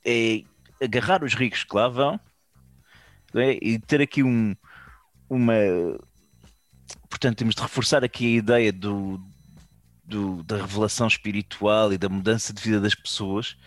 é 0.06 0.44
agarrar 0.82 1.24
os 1.24 1.34
ricos 1.34 1.64
que 1.64 1.76
lá 1.76 1.88
vão 1.88 2.20
é? 3.36 3.58
e 3.62 3.80
ter 3.80 4.02
aqui 4.02 4.24
um, 4.24 4.56
uma. 5.30 5.54
Portanto, 7.10 7.38
temos 7.38 7.56
de 7.56 7.62
reforçar 7.62 8.04
aqui 8.04 8.26
a 8.26 8.38
ideia 8.38 8.74
do, 8.74 9.22
do, 10.04 10.44
da 10.44 10.58
revelação 10.58 11.08
espiritual 11.08 11.94
e 11.94 11.98
da 11.98 12.10
mudança 12.10 12.54
de 12.54 12.62
vida 12.62 12.80
das 12.80 12.96
pessoas. 12.96 13.58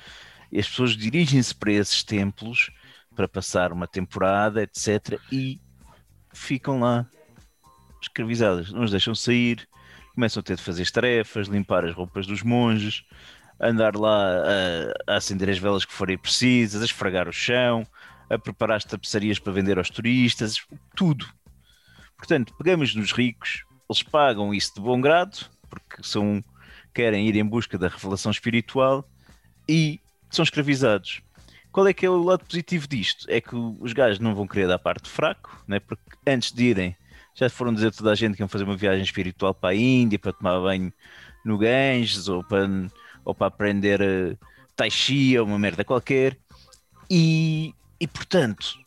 E 0.53 0.59
as 0.59 0.69
pessoas 0.69 0.97
dirigem-se 0.97 1.55
para 1.55 1.73
esses 1.73 2.03
templos 2.03 2.71
para 3.15 3.29
passar 3.29 3.73
uma 3.73 3.87
temporada, 3.87 4.63
etc. 4.63 5.19
E 5.31 5.61
ficam 6.33 6.81
lá 6.81 7.09
escravizadas. 8.05 8.73
Não 8.73 8.85
os 8.85 8.91
deixam 8.91 9.15
sair, 9.15 9.69
começam 10.15 10.41
a 10.41 10.43
ter 10.43 10.57
de 10.57 10.63
fazer 10.63 10.83
as 10.83 10.91
tarefas, 10.91 11.49
limpar 11.49 11.85
as 11.85 11.95
roupas 11.95 12.27
dos 12.27 12.43
monges, 12.43 13.05
andar 13.61 13.97
lá 13.97 14.43
a, 15.07 15.13
a 15.13 15.17
acender 15.17 15.49
as 15.49 15.59
velas 15.59 15.85
que 15.85 15.93
forem 15.93 16.19
precisas, 16.19 16.83
a 16.83 16.85
esfregar 16.85 17.29
o 17.29 17.33
chão, 17.33 17.87
a 18.31 18.39
preparar 18.39 18.77
as 18.77 18.85
tapeçarias 18.85 19.39
para 19.39 19.53
vender 19.53 19.79
aos 19.79 19.91
turistas, 19.91 20.57
tudo. 20.97 21.27
Portanto, 22.17 22.55
pegamos 22.57 22.95
nos 22.95 23.13
ricos, 23.13 23.65
eles 23.89 24.03
pagam 24.03 24.55
isso 24.55 24.75
de 24.75 24.81
bom 24.81 25.01
grado, 25.01 25.39
porque 25.69 26.03
são, 26.03 26.43
querem 26.93 27.29
ir 27.29 27.37
em 27.37 27.45
busca 27.45 27.77
da 27.77 27.89
revelação 27.89 28.31
espiritual 28.31 29.09
e 29.69 30.01
são 30.31 30.43
escravizados. 30.43 31.23
Qual 31.71 31.87
é 31.89 31.93
que 31.93 32.07
é 32.07 32.11
o 32.11 32.23
lado 32.23 32.45
positivo 32.45 32.87
disto? 32.87 33.27
É 33.29 33.41
que 33.41 33.55
os 33.57 33.93
gajos 33.93 34.21
não 34.21 34.35
vão 34.35 34.47
querer 34.47 34.69
dar 34.69 34.79
parte 34.79 35.09
fraco, 35.09 35.63
né? 35.67 35.81
porque 35.81 36.03
antes 36.27 36.53
de 36.53 36.65
irem 36.67 36.97
já 37.35 37.51
foram 37.51 37.75
dizer 37.75 37.93
toda 37.93 38.13
a 38.13 38.15
gente 38.15 38.37
que 38.37 38.43
iam 38.43 38.49
fazer 38.49 38.65
uma 38.65 38.77
viagem 38.77 39.03
espiritual 39.03 39.53
para 39.53 39.71
a 39.71 39.75
Índia, 39.75 40.19
para 40.19 40.33
tomar 40.33 40.61
banho 40.61 40.93
no 41.45 41.59
Ganges 41.59 42.29
ou 42.29 42.43
para, 42.45 42.69
ou 43.25 43.35
para 43.35 43.49
aprender 43.49 44.01
uh, 44.01 44.39
Tai 44.77 44.91
Chi 44.91 45.39
ou 45.39 45.47
uma 45.47 45.59
merda 45.59 45.85
qualquer. 45.85 46.39
E, 47.11 47.75
e 48.01 48.07
portanto, 48.07 48.79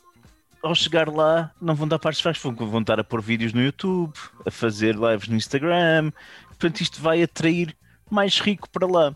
ao 0.64 0.74
chegar 0.74 1.10
lá, 1.10 1.52
não 1.62 1.76
vão 1.76 1.88
dar 1.88 2.00
partes 2.00 2.22
fracas, 2.22 2.42
vão 2.42 2.82
estar 2.82 3.00
a 3.00 3.04
pôr 3.04 3.22
vídeos 3.22 3.54
no 3.54 3.62
YouTube, 3.62 4.14
a 4.46 4.52
fazer 4.52 4.96
lives 4.96 5.28
no 5.28 5.36
Instagram. 5.36 6.12
Portanto, 6.48 6.82
isto 6.82 7.02
vai 7.02 7.22
atrair 7.22 7.76
mais 8.10 8.40
rico 8.40 8.70
para 8.70 8.88
lá. 8.88 9.16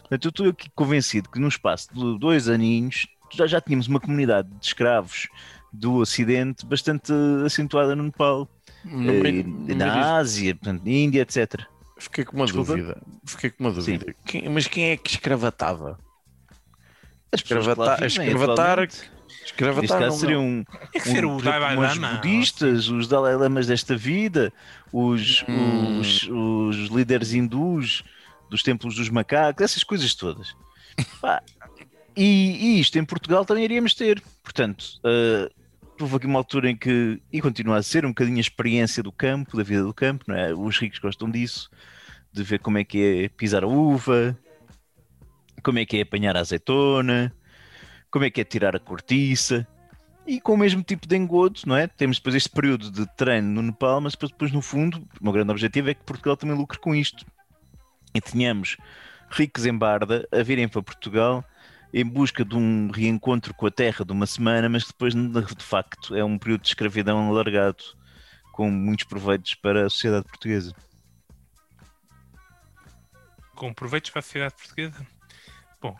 Portanto, 0.00 0.24
eu 0.24 0.28
estou 0.28 0.48
aqui 0.48 0.70
convencido 0.74 1.30
que 1.30 1.38
no 1.38 1.48
espaço 1.48 1.88
de 1.92 2.18
dois 2.18 2.48
aninhos 2.48 3.06
já, 3.32 3.46
já 3.46 3.60
tínhamos 3.60 3.88
uma 3.88 3.98
comunidade 3.98 4.48
de 4.48 4.66
escravos 4.66 5.28
do 5.72 5.96
Ocidente 5.96 6.64
bastante 6.64 7.12
acentuada 7.44 7.96
no 7.96 8.04
Nepal, 8.04 8.48
No 8.88 9.12
eh, 9.26 9.74
na 9.74 10.16
Ásia, 10.16 10.54
portanto, 10.54 10.86
Índia, 10.86 11.22
etc. 11.22 11.62
Fiquei 11.98 12.24
com 12.24 12.36
uma 12.36 12.44
Desculpa? 12.46 12.72
dúvida. 12.76 13.02
Fiquei 13.24 13.50
com 13.50 13.64
uma 13.64 13.72
dúvida. 13.72 14.14
Quem- 14.24 14.48
mas 14.48 14.66
quem 14.68 14.90
é 14.90 14.96
que 14.96 15.10
escravatava? 15.10 15.98
Escravata- 17.32 17.94
vivem 18.06 18.06
escravatar-. 18.28 18.88
Escravatar 19.44 20.00
Neste 20.00 20.20
seriam 20.20 20.44
um, 20.44 20.64
Tem 20.92 21.02
que 21.02 21.08
um, 21.08 21.38
exemplo, 21.38 21.82
os 21.82 21.98
budistas, 22.16 22.88
os 22.88 23.08
Dalai 23.08 23.36
Lamas 23.36 23.66
desta 23.66 23.96
vida, 23.96 24.52
os, 24.92 25.44
Hum. 25.48 26.00
os, 26.00 26.28
os 26.28 26.76
líderes 26.90 27.32
hindus 27.32 28.02
dos 28.50 28.62
templos 28.62 28.94
dos 28.96 29.08
macacos, 29.08 29.62
essas 29.64 29.82
coisas 29.84 30.14
todas. 30.14 30.54
E, 32.18 32.76
e 32.78 32.80
isto 32.80 32.98
em 32.98 33.04
Portugal 33.04 33.44
também 33.44 33.64
iríamos 33.64 33.92
ter. 33.94 34.22
Portanto, 34.42 34.86
eh, 35.04 35.50
houve 36.04 36.16
aqui 36.16 36.26
uma 36.26 36.38
altura 36.38 36.70
em 36.70 36.76
que, 36.76 37.20
e 37.32 37.40
continua 37.40 37.78
a 37.78 37.82
ser, 37.82 38.04
um 38.04 38.10
bocadinho 38.10 38.38
a 38.38 38.40
experiência 38.40 39.02
do 39.02 39.12
campo, 39.12 39.56
da 39.56 39.62
vida 39.62 39.82
do 39.82 39.94
campo, 39.94 40.24
não 40.28 40.36
é? 40.36 40.52
Os 40.54 40.78
ricos 40.78 40.98
gostam 40.98 41.30
disso, 41.30 41.70
de 42.32 42.42
ver 42.42 42.58
como 42.58 42.78
é 42.78 42.84
que 42.84 43.24
é 43.24 43.28
pisar 43.28 43.64
a 43.64 43.66
uva, 43.66 44.38
como 45.62 45.78
é 45.78 45.86
que 45.86 45.98
é 45.98 46.02
apanhar 46.02 46.36
a 46.36 46.40
azeitona, 46.40 47.34
como 48.10 48.24
é 48.24 48.30
que 48.30 48.40
é 48.40 48.44
tirar 48.44 48.76
a 48.76 48.80
cortiça. 48.80 49.66
E 50.26 50.40
com 50.40 50.54
o 50.54 50.56
mesmo 50.56 50.82
tipo 50.82 51.06
de 51.06 51.16
engodo, 51.16 51.60
não 51.66 51.76
é? 51.76 51.86
Temos 51.86 52.18
depois 52.18 52.34
este 52.34 52.50
período 52.50 52.90
de 52.90 53.06
treino 53.16 53.48
no 53.48 53.62
Nepal, 53.62 54.00
mas 54.00 54.14
depois, 54.14 54.50
no 54.50 54.60
fundo, 54.60 54.98
o 55.20 55.24
meu 55.24 55.32
grande 55.32 55.52
objetivo 55.52 55.90
é 55.90 55.94
que 55.94 56.02
Portugal 56.04 56.36
também 56.36 56.56
lucre 56.56 56.78
com 56.78 56.94
isto. 56.94 57.24
E 58.12 58.20
tenhamos 58.20 58.76
ricos 59.30 59.66
em 59.66 59.76
Barda 59.76 60.26
a 60.32 60.42
virem 60.42 60.68
para 60.68 60.82
Portugal 60.82 61.44
em 61.98 62.04
busca 62.04 62.44
de 62.44 62.54
um 62.54 62.90
reencontro 62.90 63.54
com 63.54 63.66
a 63.66 63.70
terra 63.70 64.04
de 64.04 64.12
uma 64.12 64.26
semana, 64.26 64.68
mas 64.68 64.84
que 64.84 64.90
depois, 64.92 65.14
de 65.14 65.64
facto, 65.64 66.14
é 66.14 66.22
um 66.22 66.36
período 66.38 66.60
de 66.60 66.68
escravidão 66.68 67.26
alargado, 67.26 67.82
com 68.52 68.70
muitos 68.70 69.06
proveitos 69.06 69.54
para 69.54 69.86
a 69.86 69.88
sociedade 69.88 70.26
portuguesa. 70.26 70.74
com 73.54 73.72
proveitos 73.72 74.10
para 74.10 74.18
a 74.18 74.22
sociedade 74.22 74.54
portuguesa. 74.54 75.06
Bom, 75.80 75.96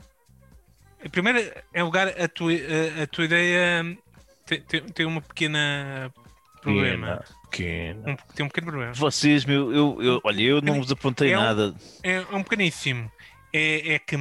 em 1.02 1.09
primeiro 1.09 1.38
em 1.72 1.82
lugar, 1.82 2.09
a 2.09 2.28
tua, 2.28 2.52
a, 2.52 3.02
a 3.04 3.06
tua 3.06 3.24
ideia 3.24 3.82
hum, 3.82 3.96
tem, 4.44 4.61
tem, 4.61 4.82
tem 4.82 5.06
uma 5.06 5.22
pequena 5.22 6.12
problema. 6.61 7.24
Pequena. 7.50 8.11
Um, 8.11 8.16
tem 8.35 8.44
um 8.44 8.48
pequeno 8.48 8.66
problema. 8.66 8.92
Vocês, 8.92 9.46
meu, 9.46 9.72
eu, 9.72 10.02
eu, 10.02 10.20
olha, 10.22 10.42
eu 10.42 10.61
não 10.61 10.74
vos 10.74 10.92
apontei 10.92 11.32
É 11.32 11.38
um- 11.38 11.42
nada. 11.42 11.74
É, 12.02 12.20
um 12.30 12.42
pequeníssimo. 12.42 13.11
É, 13.50 13.94
é 13.94 13.98
que 13.98 14.18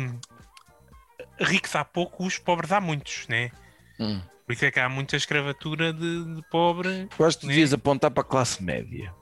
ricos 1.40 1.76
há 1.76 1.84
poucos, 1.86 2.38
pobres 2.38 2.72
há 2.72 2.80
muitos, 2.82 3.28
né? 3.28 3.52
Hum. 4.00 4.22
Por 4.46 4.54
isso 4.54 4.66
é 4.66 4.72
que 4.72 4.80
há 4.80 4.88
muita 4.88 5.16
escravatura 5.16 5.92
de, 5.92 6.36
de 6.36 6.42
pobre. 6.50 7.08
Eu 7.18 7.26
acho 7.26 7.38
que 7.38 7.42
tu 7.42 7.48
Né? 7.48 7.54
devias 7.54 7.74
apontar 7.74 8.12
para 8.12 8.22
a 8.22 8.26
classe 8.26 8.62
média. 8.64 9.14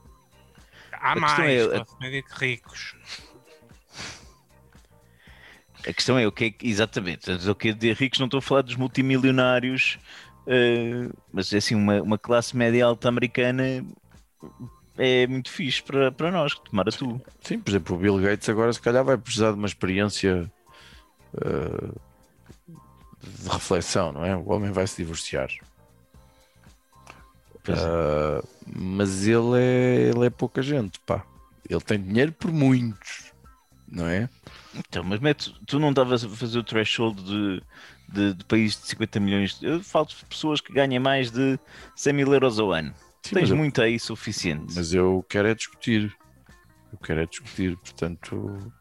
Há 0.92 1.12
A 1.12 1.16
mais, 1.16 1.62
é- 1.62 1.68
classe 1.68 1.96
média 2.00 2.22
que 2.22 2.34
ricos. 2.46 2.94
A 5.86 5.92
questão 5.92 6.18
é 6.18 6.26
o 6.26 6.32
que 6.32 6.44
é 6.46 6.50
que, 6.50 6.66
exatamente, 6.66 7.30
o 7.30 7.54
que 7.54 7.68
é 7.68 7.72
de 7.72 7.92
ricos, 7.92 8.18
não 8.18 8.26
estou 8.26 8.38
a 8.38 8.42
falar 8.42 8.62
dos 8.62 8.74
multimilionários, 8.76 9.98
eh, 10.46 11.08
mas 11.32 11.52
é 11.52 11.58
assim, 11.58 11.74
uma, 11.74 12.00
uma 12.00 12.16
classe 12.18 12.56
média 12.56 12.86
alta 12.86 13.06
americana 13.08 13.84
é 14.96 15.26
muito 15.26 15.50
fixe 15.50 15.82
para, 15.82 16.10
para 16.10 16.30
nós, 16.30 16.54
tomara 16.54 16.90
tu. 16.90 17.20
Sim, 17.42 17.58
por 17.58 17.70
exemplo, 17.70 17.96
o 17.96 17.98
Bill 17.98 18.18
Gates 18.18 18.48
agora 18.48 18.72
se 18.72 18.80
calhar 18.80 19.04
vai 19.04 19.18
precisar 19.18 19.50
de 19.52 19.58
uma 19.58 19.66
experiência 19.66 20.50
eh, 21.42 21.92
de 23.22 23.48
reflexão, 23.48 24.12
não 24.12 24.24
é? 24.24 24.36
O 24.36 24.50
homem 24.50 24.70
vai 24.70 24.86
se 24.86 24.96
divorciar. 24.96 25.48
Ah, 27.68 28.42
mas 28.66 29.26
ele 29.26 29.58
é, 29.58 30.10
ele 30.10 30.26
é 30.26 30.30
pouca 30.30 30.62
gente, 30.62 31.00
pá. 31.00 31.24
Ele 31.68 31.80
tem 31.80 32.00
dinheiro 32.00 32.32
por 32.32 32.52
muitos, 32.52 33.32
não 33.88 34.06
é? 34.06 34.28
Então, 34.74 35.02
mas 35.02 35.20
mete, 35.20 35.54
tu 35.66 35.78
não 35.78 35.90
estavas 35.90 36.24
a 36.24 36.28
fazer 36.28 36.58
o 36.58 36.64
threshold 36.64 37.22
de, 37.22 37.62
de, 38.08 38.34
de 38.34 38.44
países 38.44 38.80
de 38.80 38.88
50 38.88 39.20
milhões. 39.20 39.58
Eu 39.62 39.82
falo 39.82 40.06
de 40.06 40.16
pessoas 40.26 40.60
que 40.60 40.72
ganham 40.72 41.02
mais 41.02 41.30
de 41.30 41.58
100 41.96 42.12
mil 42.12 42.32
euros 42.34 42.58
ao 42.58 42.72
ano. 42.72 42.92
Sim, 43.22 43.36
Tens 43.36 43.50
eu, 43.50 43.56
muito 43.56 43.80
aí 43.80 43.98
suficiente. 43.98 44.74
mas 44.74 44.92
eu 44.92 45.24
quero 45.28 45.48
é 45.48 45.54
discutir. 45.54 46.14
Eu 46.92 46.98
quero 46.98 47.20
é 47.20 47.26
discutir, 47.26 47.76
portanto. 47.78 48.72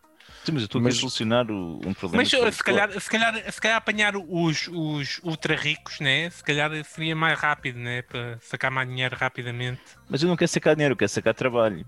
Sim, 0.44 0.52
mas 0.52 0.64
eu 0.64 0.66
estou 0.66 0.82
mas- 0.82 0.96
a 0.96 1.00
solucionar 1.00 1.50
o- 1.50 1.80
um 1.86 1.94
problema. 1.94 2.24
Mas 2.24 2.32
foi- 2.32 2.52
se 2.52 2.64
calhar, 2.64 2.92
se, 3.00 3.10
calhar, 3.10 3.52
se 3.52 3.62
calhar 3.62 3.78
apanhar 3.78 4.16
os, 4.18 4.68
os 4.68 5.20
ultra 5.24 5.56
ricos, 5.56 6.00
né? 6.00 6.30
Se 6.30 6.44
calhar 6.44 6.70
seria 6.86 7.16
mais 7.16 7.40
rápido, 7.40 7.80
né? 7.80 8.02
Para 8.02 8.38
sacar 8.42 8.70
mais 8.70 8.88
dinheiro 8.88 9.16
rapidamente. 9.16 9.82
Mas 10.10 10.22
eu 10.22 10.28
não 10.28 10.36
quero 10.36 10.50
sacar 10.52 10.76
dinheiro, 10.76 10.94
eu 10.94 10.98
quero 10.98 11.10
sacar 11.10 11.34
trabalho. 11.34 11.86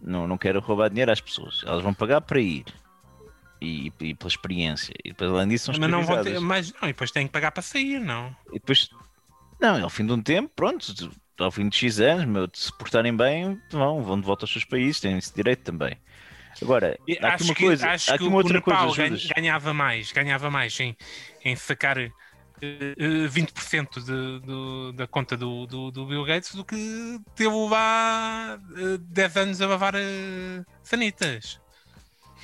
Não, 0.00 0.26
não 0.26 0.38
quero 0.38 0.60
roubar 0.60 0.88
dinheiro 0.88 1.10
às 1.12 1.20
pessoas. 1.20 1.62
Elas 1.66 1.82
vão 1.82 1.92
pagar 1.92 2.20
para 2.20 2.40
ir. 2.40 2.64
E, 3.60 3.90
e 4.00 4.14
pela 4.14 4.28
experiência. 4.28 4.94
E 5.04 5.08
depois, 5.10 5.30
além 5.30 5.48
disso, 5.48 5.66
são 5.72 5.80
Mas 5.80 5.90
não 5.90 6.04
vão 6.04 6.22
ter, 6.22 6.38
mas 6.40 6.72
não, 6.74 6.82
e 6.84 6.86
depois 6.88 7.10
têm 7.10 7.26
que 7.26 7.32
pagar 7.32 7.50
para 7.50 7.62
sair, 7.62 7.98
não? 7.98 8.34
E 8.50 8.54
depois, 8.58 8.90
Não, 9.60 9.82
ao 9.82 9.88
fim 9.90 10.04
de 10.04 10.12
um 10.12 10.22
tempo, 10.22 10.50
pronto, 10.54 11.10
ao 11.38 11.50
fim 11.50 11.68
de 11.68 11.76
X 11.76 11.98
anos, 12.00 12.26
meu, 12.26 12.48
se 12.52 12.70
portarem 12.76 13.16
bem, 13.16 13.58
vão, 13.70 14.02
vão 14.02 14.20
de 14.20 14.26
volta 14.26 14.44
aos 14.44 14.52
seus 14.52 14.64
países, 14.64 15.00
têm 15.00 15.16
esse 15.16 15.34
direito 15.34 15.62
também. 15.64 15.96
Agora, 16.62 16.98
E 17.06 17.18
há 17.22 17.28
aqui 17.28 17.42
acho 17.42 17.44
uma 17.44 17.54
que, 17.54 17.64
coisa, 17.64 17.94
acho 17.94 18.12
há 18.12 18.14
que 18.14 18.24
uma 18.28 18.36
o 18.42 18.48
outra 18.48 18.60
Nepal 18.60 18.88
coisa, 18.90 18.90
Judas. 18.90 19.34
ganhava 19.36 19.72
mais, 19.72 20.10
ganhava 20.12 20.50
mais 20.50 20.78
em, 20.80 20.96
em 21.44 21.54
sacar 21.56 21.98
eh, 21.98 22.12
eh, 22.62 23.26
20% 23.28 24.00
de, 24.02 24.40
do- 24.40 24.92
da 24.92 25.06
conta 25.06 25.36
do, 25.36 25.66
do, 25.66 25.90
do 25.92 26.06
Bill 26.06 26.24
Gates 26.24 26.54
do 26.54 26.64
que 26.64 26.76
teve 27.34 27.54
lá 27.70 28.58
eh, 28.76 28.98
10 29.00 29.36
anos 29.36 29.62
a 29.62 29.68
bavar 29.68 29.94
eh, 29.96 30.64
sanitas. 30.82 31.60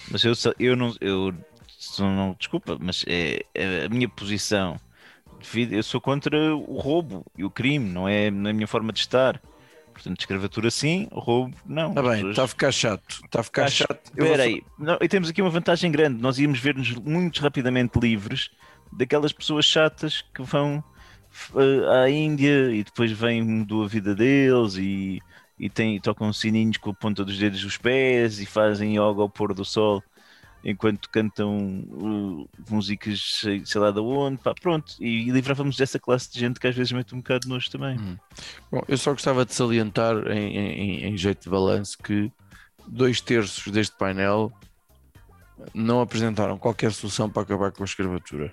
Mas 0.07 0.25
eu, 0.25 0.33
eu 0.59 0.77
não, 0.77 0.95
eu 1.01 1.33
não, 2.01 2.35
desculpa, 2.39 2.77
mas 2.81 3.05
é, 3.09 3.47
é 3.55 3.85
a 3.87 3.89
minha 3.89 4.09
posição. 4.09 4.81
Eu 5.71 5.83
sou 5.83 6.01
contra 6.01 6.57
o 6.57 6.79
roubo 6.81 7.25
e 7.37 7.45
o 7.45 7.51
crime, 7.51 7.89
não 7.91 8.09
é 8.09 8.31
na 8.31 8.53
minha 8.53 8.67
forma 8.69 8.93
de 8.93 9.01
estar. 9.01 9.43
Portanto, 9.93 10.21
escravatura 10.21 10.71
sim, 10.71 11.09
roubo 11.13 11.55
não. 11.67 11.91
Está 11.91 12.03
bem, 12.03 12.31
está 12.31 12.45
a 12.45 12.49
ficar 12.49 12.73
chato. 12.73 13.21
Está 13.25 13.41
a 13.41 13.43
ficar 13.43 13.71
chato. 13.71 14.11
Vou 14.17 14.25
Espera 14.27 14.45
aí, 14.45 14.63
Não, 14.79 14.99
e 15.01 15.09
temos 15.09 15.29
aqui 15.29 15.41
uma 15.41 15.51
vantagem 15.51 15.91
grande. 15.91 16.21
Nós 16.21 16.39
íamos 16.39 16.59
ver-nos 16.59 16.95
muito 16.97 17.41
rapidamente 17.41 17.99
livres 17.99 18.51
daquelas 18.93 19.33
pessoas 19.33 19.65
chatas 19.65 20.25
que 20.35 20.43
vão 20.43 20.83
eh, 21.55 22.03
à 22.03 22.11
Índia 22.11 22.71
e 22.73 22.85
depois 22.85 23.11
vêm 23.13 23.43
mudou 23.43 23.85
a 23.85 23.89
vida 23.89 24.15
deles 24.15 24.77
e, 24.77 25.21
e, 25.59 25.71
têm, 25.71 26.01
tocam 26.01 26.33
sininhos 26.33 26.77
com 26.77 26.91
a 26.91 26.95
ponta 26.95 27.25
dos 27.25 27.39
dedos 27.39 27.63
dos 27.63 27.77
pés 27.77 28.41
e 28.41 28.47
fazem 28.47 28.93
yoga 28.93 29.23
ao 29.23 29.29
pôr 29.29 29.55
do 29.55 29.65
sol 29.65 30.03
enquanto 30.65 31.09
cantam 31.11 31.85
eh, 32.49 32.59
músicas 32.71 33.21
sei, 33.41 33.65
sei 33.67 33.81
lá 33.81 33.91
de 33.91 33.99
onde, 34.01 34.39
pá, 34.39 34.55
pronto, 34.55 34.95
e, 35.01 35.31
livrávamos 35.31 35.77
dessa 35.77 35.99
classe 35.99 36.31
de 36.33 36.39
gente 36.39 36.61
que 36.61 36.67
às 36.69 36.75
vezes 36.75 36.93
mete 36.93 37.15
um 37.15 37.19
bocado 37.19 37.41
de 37.41 37.49
nojo 37.49 37.71
também. 37.71 37.97
Bom, 38.71 38.83
eu 38.87 38.97
só 38.97 39.11
gostava 39.13 39.45
de 39.45 39.55
salientar 39.55 40.17
em, 40.31 40.57
em- 40.57 41.05
em 41.07 41.17
jeito 41.17 41.43
de 41.45 41.51
balanço 41.51 41.99
que 41.99 42.31
dois 42.87 43.21
terços 43.21 43.73
deste 43.73 43.97
painel 43.97 44.53
não 45.75 46.01
apresentaram 46.01 46.59
qualquer 46.59 46.93
solução 46.93 47.29
para 47.31 47.43
acabar 47.43 47.73
com 47.73 47.83
a 47.83 47.87
escravatura. 47.87 48.53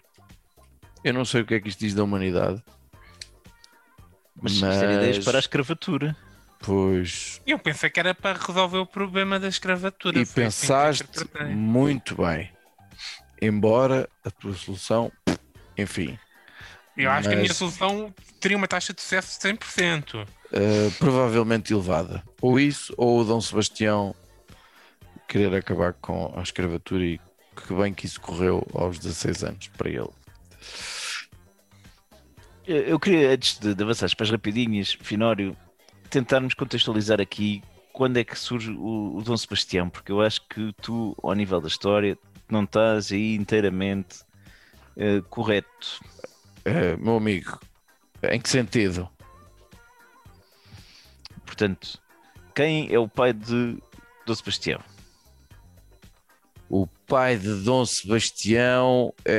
Eu 1.03 1.13
não 1.13 1.23
sei 1.25 1.41
o 1.41 1.45
que 1.45 1.53
é 1.55 1.59
que 1.59 1.69
isto 1.69 1.79
diz 1.79 1.93
da 1.93 2.03
humanidade, 2.03 2.61
Mas, 4.41 4.61
era 4.63 4.93
ideias 4.93 5.17
Mas- 5.17 5.25
para 5.25 5.37
a 5.37 5.39
escravatura. 5.39 6.15
Pois 6.59 7.41
Eu 7.45 7.57
pensei 7.59 7.89
que 7.89 7.99
era 7.99 8.13
para 8.13 8.37
resolver 8.37 8.77
o 8.77 8.85
problema 8.85 9.39
da 9.39 9.47
escravatura. 9.47 10.19
e 10.19 10.21
assim 10.23 10.33
pensaste 10.33 11.03
interpretei. 11.03 11.47
muito 11.55 12.15
bem. 12.15 12.51
Embora 13.41 14.09
a 14.25 14.29
tua 14.31 14.53
solução, 14.53 15.11
enfim, 15.77 16.19
Eu 16.97 17.09
acho 17.09 17.29
que 17.29 17.33
a 17.35 17.37
minha 17.37 17.47
mas- 17.47 17.57
solução 17.57 18.13
teria 18.41 18.57
uma 18.57 18.67
taxa 18.67 18.93
de 18.93 19.01
sucesso 19.01 19.37
de 19.39 19.41
100%. 19.47 20.27
eh, 20.51 20.89
provavelmente 20.99 21.71
elevada. 21.71 22.23
Ou 22.41 22.59
isso, 22.59 22.93
ou 22.97 23.21
o 23.21 23.23
Dom 23.23 23.39
Sebastião 23.39 24.13
querer 25.27 25.53
acabar 25.55 25.93
com 25.93 26.33
a 26.37 26.41
escravatura 26.41 27.05
e 27.05 27.19
que 27.55 27.73
bem 27.73 27.93
que 27.93 28.05
isso 28.05 28.19
correu 28.19 28.65
aos 28.73 28.97
16 28.99 29.43
anos 29.43 29.67
para 29.69 29.89
ele. 29.89 30.09
Eu 32.65 32.99
queria, 32.99 33.31
antes 33.31 33.57
de, 33.57 33.73
de 33.73 33.83
avançares 33.83 34.13
para 34.13 34.25
as 34.25 34.31
rapidinhas, 34.31 34.91
Finório, 35.01 35.55
tentarmos 36.09 36.53
contextualizar 36.53 37.21
aqui 37.21 37.63
quando 37.93 38.17
é 38.17 38.23
que 38.23 38.37
surge 38.37 38.71
o, 38.71 39.17
o 39.17 39.21
Dom 39.23 39.35
Sebastião, 39.37 39.89
porque 39.89 40.11
eu 40.11 40.21
acho 40.21 40.41
que 40.47 40.73
tu, 40.81 41.15
ao 41.21 41.33
nível 41.33 41.59
da 41.61 41.67
história, 41.67 42.17
não 42.49 42.63
estás 42.63 43.11
aí 43.11 43.35
inteiramente 43.35 44.23
eh, 44.97 45.21
correto. 45.29 45.99
Eh, 46.65 46.95
meu 46.97 47.17
amigo, 47.17 47.59
em 48.23 48.39
que 48.39 48.49
sentido? 48.49 49.09
Portanto, 51.45 52.01
quem 52.55 52.93
é 52.93 52.99
o 52.99 53.07
pai 53.07 53.33
de 53.33 53.77
Dom 54.25 54.35
Sebastião? 54.35 54.79
O 56.69 56.85
pai 57.07 57.37
de 57.37 57.63
Dom 57.63 57.85
Sebastião 57.85 59.13
é... 59.25 59.35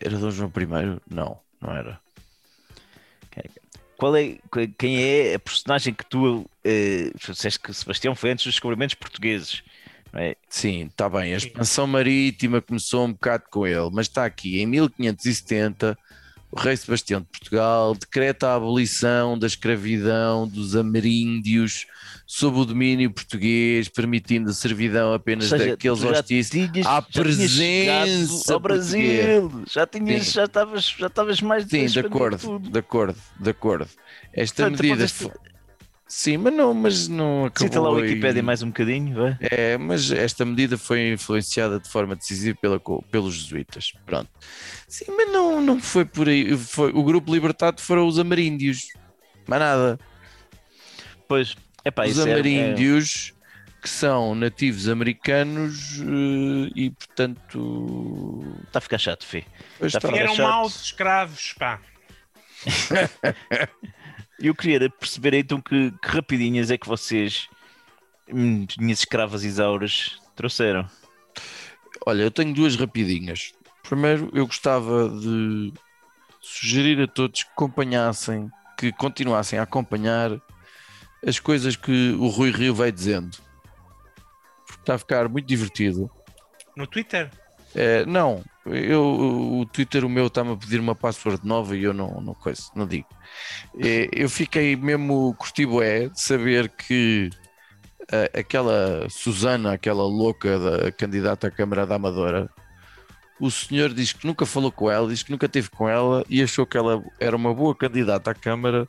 era 0.00 0.18
Dom 0.18 0.30
João 0.30 0.50
I? 0.56 1.00
Não, 1.08 1.40
não 1.60 1.72
era. 1.76 2.01
Qual 4.02 4.16
é, 4.16 4.36
quem 4.76 5.00
é 5.00 5.36
a 5.36 5.38
personagem 5.38 5.94
que 5.94 6.04
tu 6.04 6.44
eh, 6.64 7.12
disseste 7.16 7.60
que 7.60 7.72
Sebastião 7.72 8.16
foi 8.16 8.32
antes 8.32 8.44
dos 8.44 8.54
descobrimentos 8.54 8.96
portugueses? 8.96 9.62
é? 10.14 10.34
Sim, 10.48 10.86
está 10.86 11.08
bem. 11.08 11.32
A 11.32 11.36
expansão 11.36 11.86
marítima 11.86 12.60
começou 12.60 13.06
um 13.06 13.12
bocado 13.12 13.44
com 13.48 13.64
ele, 13.64 13.88
mas 13.92 14.08
está 14.08 14.24
aqui 14.24 14.60
em 14.60 14.66
1570. 14.66 15.96
O 16.50 16.58
rei 16.58 16.76
Sebastião 16.76 17.20
de 17.20 17.28
Portugal 17.28 17.94
decreta 17.94 18.48
a 18.48 18.56
abolição 18.56 19.38
da 19.38 19.46
escravidão 19.46 20.48
dos 20.48 20.74
ameríndios 20.74 21.86
sob 22.34 22.58
o 22.60 22.64
domínio 22.64 23.10
português, 23.10 23.90
permitindo 23.90 24.48
a 24.48 24.54
servidão 24.54 25.12
apenas 25.12 25.50
seja, 25.50 25.66
daqueles 25.72 26.02
hostis 26.02 26.48
tinhas- 26.48 26.86
à 26.86 27.02
presença 27.02 28.54
ao 28.54 28.58
Brasil, 28.58 29.64
já 29.70 29.86
tinhas, 29.86 30.28
Sim. 30.28 30.32
já 30.32 30.44
estavas, 30.44 30.94
já 30.98 31.08
estavas 31.08 31.42
mais 31.42 31.66
Sim, 31.66 31.84
de 31.84 31.98
acordo, 32.00 32.38
tudo. 32.38 32.70
de 32.70 32.78
acordo, 32.78 33.18
de 33.38 33.50
acordo. 33.50 33.86
Esta 34.32 34.62
Portanto, 34.62 34.82
medida 34.82 35.06
foi... 35.08 35.30
Sim, 36.08 36.38
mas 36.38 36.54
não, 36.54 36.72
mas 36.72 37.06
não 37.06 37.44
acabou. 37.44 37.68
Cita 37.68 37.80
lá 37.82 37.90
e- 37.98 38.02
Wikipédia 38.02 38.42
mais 38.42 38.62
um 38.62 38.68
bocadinho, 38.68 39.14
vai. 39.14 39.36
É, 39.38 39.76
mas 39.76 40.10
esta 40.10 40.42
medida 40.46 40.78
foi 40.78 41.12
influenciada 41.12 41.78
de 41.80 41.88
forma 41.88 42.16
decisiva 42.16 42.56
pela, 42.60 42.80
pelos 43.10 43.34
jesuítas. 43.34 43.92
Pronto. 44.06 44.30
Sim, 44.88 45.04
mas 45.14 45.30
não, 45.30 45.60
não 45.60 45.78
foi 45.80 46.06
por 46.06 46.28
aí. 46.30 46.56
Foi, 46.56 46.92
o 46.94 47.02
grupo 47.02 47.30
libertado 47.32 47.80
foram 47.82 48.06
os 48.06 48.18
ameríndios. 48.18 48.88
Mais 49.46 49.60
nada. 49.60 49.98
Pois, 51.28 51.54
epá, 51.84 52.04
os 52.04 52.10
isso 52.12 52.26
é- 52.26 52.30
é, 52.30 52.32
ameríndios 52.32 53.34
que 53.80 53.88
são 53.88 54.34
nativos 54.36 54.88
americanos 54.88 55.98
eh, 56.00 56.70
e, 56.76 56.90
portanto. 56.90 58.40
está 58.64 58.78
a 58.78 58.82
ficar 58.82 58.98
chato, 58.98 59.26
Fê. 59.26 59.44
Tá 59.80 59.86
está. 59.86 60.00
ficar 60.00 60.16
Eram 60.16 60.34
chato. 60.36 60.46
maus 60.48 60.84
escravos, 60.84 61.52
pá. 61.58 61.80
E 64.38 64.46
eu 64.46 64.54
queria 64.54 64.88
perceber 64.88 65.34
então 65.34 65.60
que, 65.60 65.90
que 65.90 66.08
rapidinhas 66.08 66.70
é 66.70 66.78
que 66.78 66.86
vocês, 66.86 67.48
hum, 68.32 68.66
minhas 68.78 69.00
escravas 69.00 69.42
isauras, 69.42 70.16
trouxeram. 70.36 70.88
Olha, 72.06 72.22
eu 72.22 72.30
tenho 72.30 72.54
duas 72.54 72.76
rapidinhas. 72.76 73.52
Primeiro, 73.82 74.30
eu 74.32 74.46
gostava 74.46 75.08
de 75.08 75.72
sugerir 76.40 77.00
a 77.00 77.06
todos 77.08 77.42
que 77.42 77.50
acompanhassem, 77.50 78.48
que 78.78 78.92
continuassem 78.92 79.58
a 79.58 79.62
acompanhar 79.62 80.30
as 81.26 81.38
coisas 81.38 81.76
que 81.76 82.12
o 82.18 82.28
Rui 82.28 82.50
Rio 82.50 82.74
vai 82.74 82.90
dizendo. 82.92 83.36
Porque 84.66 84.80
está 84.82 84.94
a 84.94 84.98
ficar 84.98 85.28
muito 85.28 85.46
divertido. 85.46 86.10
No 86.76 86.86
Twitter. 86.86 87.30
É, 87.74 88.04
não, 88.04 88.42
eu, 88.66 89.02
o 89.60 89.66
Twitter 89.66 90.04
o 90.04 90.08
meu 90.08 90.26
está-me 90.26 90.52
a 90.52 90.56
pedir 90.56 90.78
uma 90.78 90.94
password 90.94 91.40
nova 91.46 91.74
e 91.76 91.82
eu 91.84 91.94
não, 91.94 92.20
não, 92.20 92.34
coisa, 92.34 92.62
não 92.74 92.86
digo. 92.86 93.06
É, 93.78 94.08
eu 94.12 94.28
fiquei 94.28 94.76
mesmo 94.76 95.34
curtibué 95.38 96.08
de 96.08 96.20
saber 96.20 96.68
que 96.68 97.30
a- 98.10 98.40
aquela 98.40 99.08
Susana, 99.08 99.72
aquela 99.72 100.02
louca 100.02 100.58
da 100.58 100.92
candidata 100.92 101.46
à 101.46 101.50
Câmara 101.50 101.86
da 101.86 101.94
Amadora, 101.94 102.50
o 103.40 103.50
senhor 103.50 103.92
diz 103.94 104.12
que 104.12 104.26
nunca 104.26 104.44
falou 104.44 104.70
com 104.70 104.90
ela, 104.90 105.08
diz 105.08 105.22
que 105.22 105.30
nunca 105.30 105.46
esteve 105.46 105.70
com 105.70 105.88
ela 105.88 106.22
e 106.28 106.42
achou 106.42 106.66
que 106.66 106.76
ela 106.76 107.02
era 107.18 107.34
uma 107.34 107.54
boa 107.54 107.74
candidata 107.74 108.30
à 108.30 108.34
Câmara 108.34 108.86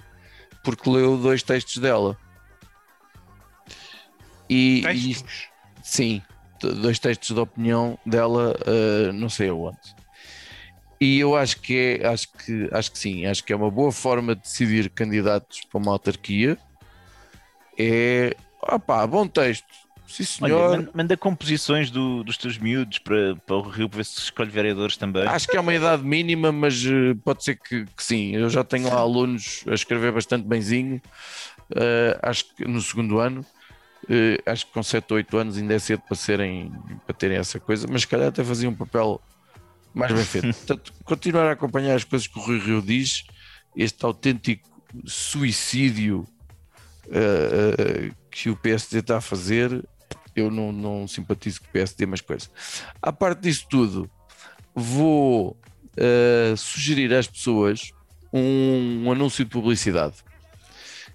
porque 0.63 0.89
leu 0.89 1.17
dois 1.17 1.43
textos 1.43 1.77
dela. 1.77 2.17
E, 4.49 4.79
e 4.79 4.81
Textos. 4.81 5.47
Sim, 5.83 6.21
t- 6.59 6.73
dois 6.73 6.99
textos 6.99 7.35
de 7.35 7.39
opinião 7.39 7.97
dela, 8.05 8.55
uh, 8.65 9.11
não 9.13 9.29
sei 9.29 9.49
aonde. 9.49 9.77
E 10.99 11.19
eu 11.19 11.35
acho 11.35 11.59
que 11.59 11.99
é, 12.01 12.07
acho 12.07 12.31
que, 12.31 12.69
acho 12.71 12.91
que 12.91 12.97
sim, 12.97 13.25
acho 13.25 13.43
que 13.43 13.51
é 13.51 13.55
uma 13.55 13.69
boa 13.69 13.91
forma 13.91 14.35
de 14.35 14.41
decidir 14.41 14.89
candidatos 14.89 15.61
para 15.69 15.77
uma 15.81 15.91
autarquia. 15.91 16.57
É, 17.77 18.35
opá, 18.61 19.05
bom 19.05 19.27
texto. 19.27 19.67
Sim, 20.13 20.23
Olha, 20.43 20.53
senhor. 20.53 20.69
man- 20.77 20.89
manda 20.93 21.17
composições 21.17 21.89
do- 21.89 22.23
dos 22.23 22.37
teus 22.37 22.57
miúdos 22.57 22.99
para, 22.99 23.35
para 23.35 23.55
o 23.55 23.61
Rio 23.61 23.89
para 23.89 23.97
ver 23.97 24.03
se 24.05 24.19
escolhe 24.19 24.49
vereadores 24.51 24.95
também. 24.95 25.27
Acho 25.27 25.47
que 25.47 25.57
é 25.57 25.59
uma 25.59 25.73
idade 25.73 26.03
mínima, 26.03 26.51
mas 26.51 26.85
eh, 26.85 27.15
pode 27.23 27.43
ser 27.43 27.55
que, 27.55 27.85
que 27.85 28.03
sim. 28.03 28.35
Eu 28.35 28.47
já 28.49 28.63
tenho 28.63 28.87
lá 28.89 28.99
alunos 28.99 29.63
a 29.67 29.73
escrever 29.73 30.11
bastante 30.11 30.47
benzinho. 30.47 31.01
Eh, 31.75 32.19
acho 32.21 32.45
que 32.55 32.63
no 32.65 32.79
segundo 32.79 33.17
ano, 33.19 33.43
eh, 34.07 34.37
acho 34.45 34.67
que 34.67 34.73
com 34.73 34.83
7 34.83 35.11
ou 35.11 35.17
8 35.17 35.35
anos 35.35 35.57
ainda 35.57 35.73
é 35.73 35.79
cedo 35.79 36.01
para, 36.07 36.15
serem, 36.15 36.71
para 37.07 37.15
terem 37.15 37.37
essa 37.37 37.59
coisa, 37.59 37.87
mas 37.89 38.01
se 38.01 38.07
calhar 38.07 38.27
até 38.27 38.43
fazia 38.43 38.69
um 38.69 38.75
papel 38.75 39.19
mais 39.95 40.11
bem 40.11 40.25
feito. 40.25 40.53
Portanto, 40.53 40.93
continuar 41.03 41.47
a 41.47 41.51
acompanhar 41.53 41.95
as 41.95 42.03
coisas 42.03 42.27
que 42.27 42.37
o 42.37 42.41
Rui 42.43 42.59
Rio 42.59 42.81
diz, 42.83 43.23
este 43.75 44.05
autêntico 44.05 44.69
suicídio 45.05 46.27
eh, 47.11 47.75
eh, 47.79 48.11
que 48.29 48.49
o 48.49 48.55
PSD 48.55 48.99
está 48.99 49.17
a 49.17 49.21
fazer, 49.21 49.83
eu 50.35 50.51
não, 50.51 50.71
não 50.71 51.07
simpatizo 51.07 51.61
com 51.61 51.67
o 51.67 51.71
PSD, 51.71 52.05
mas 52.05 52.21
coisa. 52.21 52.47
À 53.01 53.11
parte 53.11 53.41
disso 53.41 53.65
tudo, 53.69 54.09
vou 54.73 55.57
uh, 55.97 56.57
sugerir 56.57 57.13
às 57.13 57.27
pessoas 57.27 57.91
um, 58.31 59.05
um 59.05 59.11
anúncio 59.11 59.43
de 59.45 59.51
publicidade 59.51 60.15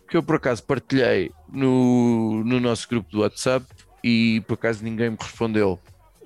que 0.09 0.17
eu 0.17 0.23
por 0.23 0.37
acaso 0.37 0.63
partilhei 0.63 1.31
no, 1.53 2.43
no 2.43 2.59
nosso 2.59 2.89
grupo 2.89 3.11
do 3.11 3.21
WhatsApp 3.21 3.67
e 4.03 4.41
por 4.47 4.55
acaso 4.55 4.83
ninguém 4.83 5.11
me 5.11 5.17
respondeu. 5.21 5.79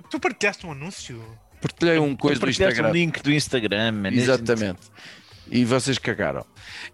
Tu 0.09 0.21
partilhaste 0.21 0.67
um 0.67 0.73
anúncio? 0.73 1.21
Partilhei 1.61 1.99
um 1.99 2.15
coisa 2.15 2.41
do 2.41 2.49
Instagram. 2.49 2.89
um 2.89 2.93
link 2.93 3.23
do 3.23 3.33
Instagram. 3.33 3.93
man. 3.93 4.13
Exatamente. 4.13 4.81
E 5.51 5.65
vocês 5.65 5.99
cagaram. 5.99 6.45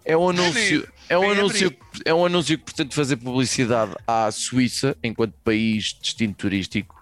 É 0.03 0.17
um 0.17 0.29
anúncio, 0.29 0.87
é 1.07 1.17
um 1.17 1.21
Bem 1.21 1.31
anúncio, 1.31 1.75
é 2.05 2.13
um 2.13 2.25
anúncio 2.25 2.57
que 2.57 2.65
pretende 2.65 2.93
fazer 2.95 3.15
publicidade 3.17 3.93
à 4.07 4.29
Suíça 4.31 4.97
enquanto 5.03 5.33
país 5.43 5.93
destino 6.01 6.33
turístico, 6.33 6.95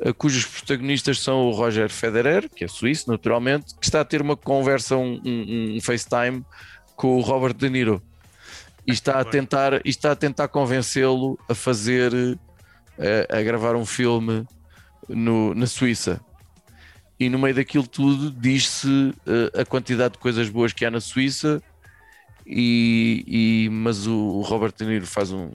eh, 0.00 0.12
cujos 0.12 0.44
protagonistas 0.44 1.20
são 1.20 1.46
o 1.48 1.52
Roger 1.52 1.88
Federer, 1.88 2.48
que 2.50 2.64
é 2.64 2.68
suíço, 2.68 3.10
naturalmente, 3.10 3.74
que 3.78 3.86
está 3.86 4.00
a 4.00 4.04
ter 4.04 4.20
uma 4.20 4.36
conversa, 4.36 4.96
um, 4.96 5.20
um- 5.24 5.76
um 5.76 5.80
FaceTime 5.80 6.44
com 6.94 7.16
o 7.16 7.20
Robert 7.20 7.54
De 7.54 7.70
Niro. 7.70 8.02
E 8.86 8.92
está 8.92 9.18
a 9.20 9.24
tentar, 9.24 9.80
está 9.84 10.12
a 10.12 10.16
tentar 10.16 10.48
convencê-lo 10.48 11.38
a 11.48 11.54
fazer, 11.54 12.12
eh, 12.98 13.26
a, 13.30 13.38
a 13.38 13.42
gravar 13.42 13.74
um 13.76 13.86
filme 13.86 14.44
no- 15.08 15.54
na 15.54 15.66
Suíça 15.66 16.20
e 17.18 17.28
no 17.28 17.38
meio 17.38 17.54
daquilo 17.54 17.86
tudo 17.86 18.30
diz-se 18.30 19.14
eh, 19.26 19.60
a 19.62 19.64
quantidade 19.64 20.14
de 20.14 20.18
coisas 20.18 20.48
boas 20.48 20.72
que 20.72 20.84
há 20.84 20.90
na 20.90 21.00
Suíça 21.00 21.62
e, 22.46 23.24
e- 23.66 23.70
mas 23.70 24.06
o, 24.06 24.14
o 24.14 24.42
Robert 24.42 24.72
De 24.76 24.84
Niro 24.84 25.06
faz 25.06 25.32
um 25.32 25.50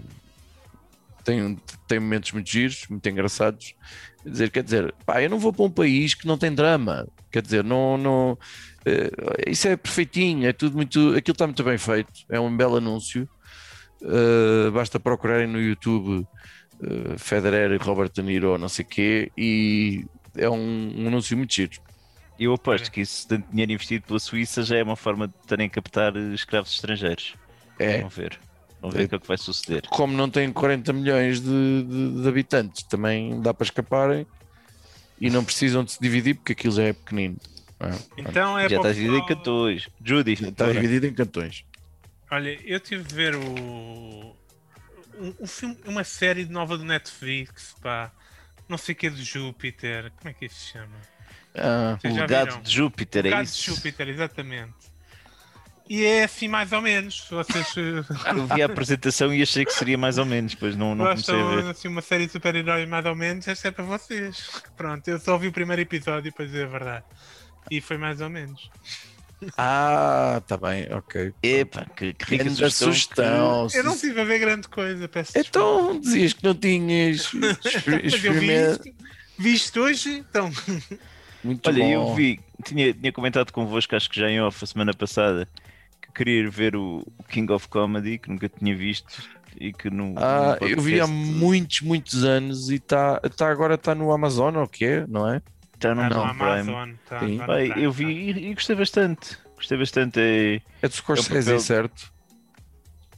tem, 1.24 1.58
tem 1.88 2.00
momentos 2.00 2.32
muito 2.32 2.50
giros, 2.50 2.86
muito 2.90 3.08
engraçados. 3.08 3.76
Quer 4.24 4.30
dizer, 4.30 4.50
quer 4.52 4.64
dizer, 4.64 4.96
pá, 5.06 5.22
eu 5.22 5.30
não 5.30 5.38
vou 5.40 5.54
para 5.54 5.66
um 5.66 5.70
país 5.70 6.14
que 6.16 6.26
não 6.28 6.38
tem 6.38 6.52
drama. 6.54 7.08
Quer 7.32 7.42
dizer, 7.44 7.64
não, 7.64 7.98
não 7.98 8.38
eh, 8.86 9.12
isso 9.48 9.68
é 9.68 9.76
perfeitinho, 9.78 10.48
é 10.48 10.54
tudo 10.54 10.76
muito 10.76 11.16
aquilo 11.16 11.34
está 11.34 11.46
muito 11.46 11.64
bem 11.64 11.78
feito, 11.78 12.12
é 12.30 12.40
um 12.40 12.56
belo 12.56 12.78
anúncio. 12.78 13.28
Eh, 14.04 14.72
basta 14.72 15.00
procurarem 15.00 15.48
no 15.48 15.62
YouTube 15.62 16.26
eh, 16.84 17.18
Federer 17.18 17.72
e 17.72 17.78
Robert 17.78 18.10
De 18.12 18.24
Niro 18.24 18.58
não 18.58 18.68
sei 18.68 18.84
quê 18.84 19.32
e 19.38 20.06
é 20.36 20.50
um, 20.50 20.94
um 21.04 21.08
anúncio 21.08 21.36
muito 21.38 21.54
giro. 21.54 21.80
Eu 22.40 22.54
aposto 22.54 22.92
que 22.92 23.02
isso, 23.02 23.28
tanto 23.28 23.48
dinheiro 23.52 23.72
investido 23.72 24.06
pela 24.08 24.20
Suíça, 24.20 24.64
já 24.64 24.78
é 24.78 24.84
uma 24.84 24.96
forma 24.96 25.28
de 25.28 25.34
terem 25.46 25.70
que 25.70 25.76
captar 25.76 26.16
eh, 26.16 26.34
escravos 26.34 26.72
estrangeiros. 26.74 27.36
É, 27.78 27.98
Vamos 28.00 28.16
ver. 28.16 28.40
Vamos 28.82 28.96
ver 28.96 29.04
É. 29.04 29.06
o 29.06 29.10
que 29.10 29.16
é 29.16 29.20
que 29.20 29.28
vai 29.28 29.38
suceder. 29.38 29.84
como 29.90 30.14
não 30.18 30.28
tem 30.30 30.52
40 30.52 30.92
milhões 30.94 31.40
de, 31.40 31.84
de- 31.84 32.22
de 32.24 32.28
habitantes, 32.28 32.82
também 32.84 33.40
dá 33.42 33.54
para 33.54 33.66
escaparem 33.66 34.26
e 35.20 35.30
não 35.30 35.46
precisam 35.46 35.84
de 35.84 35.92
se 35.92 36.00
dividir 36.02 36.36
porque 36.36 36.54
aquilo 36.54 36.74
já 36.74 36.84
é 36.84 36.94
pequenino. 36.94 37.38
é? 37.80 37.92
Então 38.18 38.58
é 38.58 38.68
Já 38.68 38.78
está 38.78 38.92
dividido 38.92 39.18
em 39.18 39.26
cantões. 39.28 39.88
Judy, 40.04 40.34
Está 40.34 40.72
dividido 40.72 41.06
em 41.06 41.14
cantões. 41.14 41.64
Olha, 42.32 42.58
eu 42.66 42.80
tive 42.80 43.04
de 43.04 43.14
ver 43.14 43.36
o. 43.36 44.36
Um, 45.20 45.34
um 45.42 45.46
filme, 45.48 45.78
uma 45.86 46.04
série 46.04 46.46
nova 46.46 46.76
do 46.78 46.84
Netflix, 46.86 47.76
pá. 47.82 48.12
Não 48.72 48.78
sei 48.78 48.94
o 48.94 48.96
que 48.96 49.08
é 49.08 49.10
do 49.10 49.22
Júpiter. 49.22 50.14
Como 50.16 50.30
é 50.30 50.34
que 50.34 50.46
isso 50.46 50.56
se 50.56 50.72
chama? 50.72 50.96
Ah, 51.54 51.98
Vocês 52.00 52.14
o 52.14 52.18
legado 52.22 52.48
viram? 52.52 52.62
de 52.62 52.72
Júpiter, 52.72 53.26
é 53.26 53.30
Gato 53.32 53.44
de 53.44 53.50
isso. 53.50 53.76
Júpiter, 53.76 54.08
exatamente. 54.08 54.74
E 55.90 56.06
é 56.06 56.24
assim 56.24 56.48
mais 56.48 56.72
ou 56.72 56.82
menos. 56.82 57.28
Vocês 57.30 57.68
eh, 57.76 58.32
Eu 58.34 58.48
vi 58.48 58.62
a 58.62 58.66
apresentação 58.68 59.34
e 59.34 59.42
achei 59.42 59.66
que 59.66 59.74
seria 59.74 59.98
mais 59.98 60.18
ou 60.18 60.24
menos, 60.26 60.56
pois 60.56 60.74
não, 60.78 60.96
não 60.96 61.04
comecei 61.06 61.36
a 61.36 61.44
ver. 61.50 61.66
assim 61.66 61.90
uma 61.90 62.02
série 62.02 62.28
de 62.28 62.32
super-heróis 62.32 62.88
mais 62.88 63.06
ou 63.06 63.14
menos, 63.14 63.46
esta 63.46 63.68
é 63.68 63.72
para 63.72 63.84
vocês. 63.84 64.50
Pronto, 64.78 65.06
eu 65.10 65.20
só 65.20 65.38
vi 65.38 65.50
o 65.50 65.52
primeiro 65.52 65.82
episódio 65.82 66.32
para 66.32 66.46
dizer 66.46 66.64
a 66.68 66.70
verdade. 66.70 67.06
E 67.70 67.82
foi 67.82 67.98
mais 67.98 68.22
ou 68.22 68.30
menos. 68.30 68.72
Ah, 69.58 70.38
está 70.42 70.58
bem, 70.58 70.88
ok. 70.92 71.34
Epá, 71.42 71.86
que, 71.86 72.14
que 72.14 72.26
rica 72.26 72.44
Grande 72.44 72.72
sugestão. 72.72 73.68
Eu 73.74 73.84
não 73.84 73.98
tive 73.98 74.22
a 74.22 74.24
ver 74.24 74.40
grande 74.40 74.68
coisa, 74.68 75.08
peço 75.08 75.34
desculpa. 75.34 75.50
Então 75.50 76.00
dizias 76.00 76.34
que 76.34 76.44
não 76.44 76.54
tinhas 76.54 77.32
Mas 77.34 77.66
eu 77.86 77.92
vi 77.92 78.08
experimento. 78.08 78.88
isto, 78.88 78.96
vi 79.38 79.54
isto 79.54 79.80
hoje, 79.82 80.26
então. 80.30 80.52
Muito 81.44 81.68
Olha, 81.68 81.84
bom. 81.84 81.92
eu 81.92 82.16
vi, 82.16 82.40
tinha, 82.64 82.94
tinha 82.94 83.12
comentado 83.12 83.52
convosco, 83.52 83.96
acho 83.96 84.10
que 84.10 84.20
já 84.20 84.30
em 84.30 84.40
off 84.42 84.64
a 84.64 84.68
semana 84.68 84.94
passada, 84.94 85.48
que 86.02 86.12
queria 86.12 86.42
ir 86.42 86.50
ver 86.50 86.76
o 86.76 87.04
o 87.18 87.24
King 87.24 87.52
of 87.52 87.68
Comedy, 87.68 88.18
que 88.20 88.30
nunca 88.30 88.48
tinha 88.48 88.76
visto 88.76 89.24
e 89.60 89.74
que 89.74 89.90
no. 89.90 90.14
Ah, 90.18 90.58
no 90.60 90.68
eu 90.68 90.82
vi 90.82 91.00
há 91.00 91.08
muitos, 91.08 91.82
muitos 91.82 92.24
anos 92.24 92.70
e 92.70 92.80
tá, 92.80 93.20
tá 93.36 93.50
agora 93.50 93.76
está 93.76 93.96
no 93.96 94.12
Amazon, 94.12 94.56
ou 94.56 94.64
o 94.64 94.68
quê? 94.68 95.06
Não 95.08 95.28
é? 95.28 95.42
Está 95.82 95.96
no 95.96 96.02
Tá 96.02 96.10
no 96.12 96.22
Amazon 96.24 96.76
Prime. 96.76 97.00
Tá, 97.10 97.20
Sim. 97.20 97.38
tá 97.38 97.42
no 97.42 97.48
Pai, 97.48 97.68
Prime, 97.70 97.84
eu 97.84 97.92
vi 97.92 98.04
tá. 98.06 98.12
e, 98.12 98.46
e 98.52 98.54
gostei 98.54 98.76
bastante. 98.76 99.38
Gostei 99.56 99.78
bastante. 99.80 100.20
É, 100.20 100.62
É 100.84 100.88
do 100.88 100.94
Scorsese, 100.94 101.46
papel- 101.46 101.60
certo? 101.60 102.14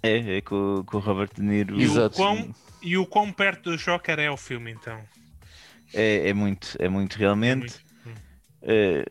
é, 0.01 0.37
é 0.37 0.41
com, 0.41 0.81
com 0.85 0.97
o 0.97 0.99
Robert 1.01 1.29
De 1.35 1.41
Niro. 1.41 1.75
E 1.75 1.85
o, 1.85 1.91
Exato. 1.91 2.15
quão, 2.15 2.55
e 2.81 2.97
o 2.97 3.05
quão 3.05 3.33
perto 3.33 3.71
do 3.71 3.77
Joker 3.77 4.17
é 4.17 4.31
o 4.31 4.37
filme, 4.37 4.71
então? 4.71 5.01
É, 5.93 6.29
é 6.29 6.33
muito, 6.33 6.75
é 6.79 6.87
muito 6.87 7.17
realmente. 7.17 7.75
É, 8.61 9.03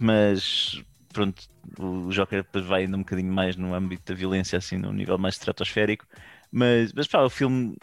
mas 0.00 0.80
pronto, 1.12 1.42
o 1.78 2.10
Joker 2.10 2.44
depois 2.44 2.64
vai 2.64 2.82
ainda 2.82 2.96
um 2.96 3.00
bocadinho 3.00 3.32
mais 3.32 3.56
no 3.56 3.74
âmbito 3.74 4.12
da 4.12 4.16
violência, 4.16 4.56
assim, 4.56 4.76
num 4.76 4.92
nível 4.92 5.18
mais 5.18 5.34
estratosférico. 5.34 6.06
Mas, 6.50 6.92
mas 6.92 7.08
pá, 7.08 7.22
o 7.22 7.30
filme 7.30 7.76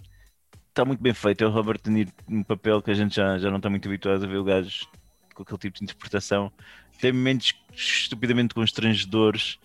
está 0.70 0.86
muito 0.86 1.02
bem 1.02 1.14
feito. 1.14 1.44
É 1.44 1.48
o 1.48 1.52
Robert 1.52 1.80
De 1.84 1.90
Niro 1.92 2.12
num 2.30 2.44
papel 2.44 2.82
que 2.82 2.92
a 2.92 2.94
gente 2.94 3.14
já, 3.16 3.38
já 3.38 3.50
não 3.50 3.58
está 3.58 3.70
muito 3.70 3.86
habituado 3.88 4.24
a 4.24 4.28
ver 4.28 4.38
o 4.38 4.44
gajo 4.46 4.88
com 5.34 5.44
aquele 5.44 5.60
tipo 5.60 5.78
de 5.78 5.84
interpretação. 5.84 6.52
Tem 7.00 7.12
momentos 7.12 7.54
estupidamente 7.74 8.54
constrangedores 8.54 9.58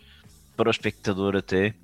para 0.57 0.69
o 0.69 0.71
espectador 0.71 1.37
até. 1.37 1.75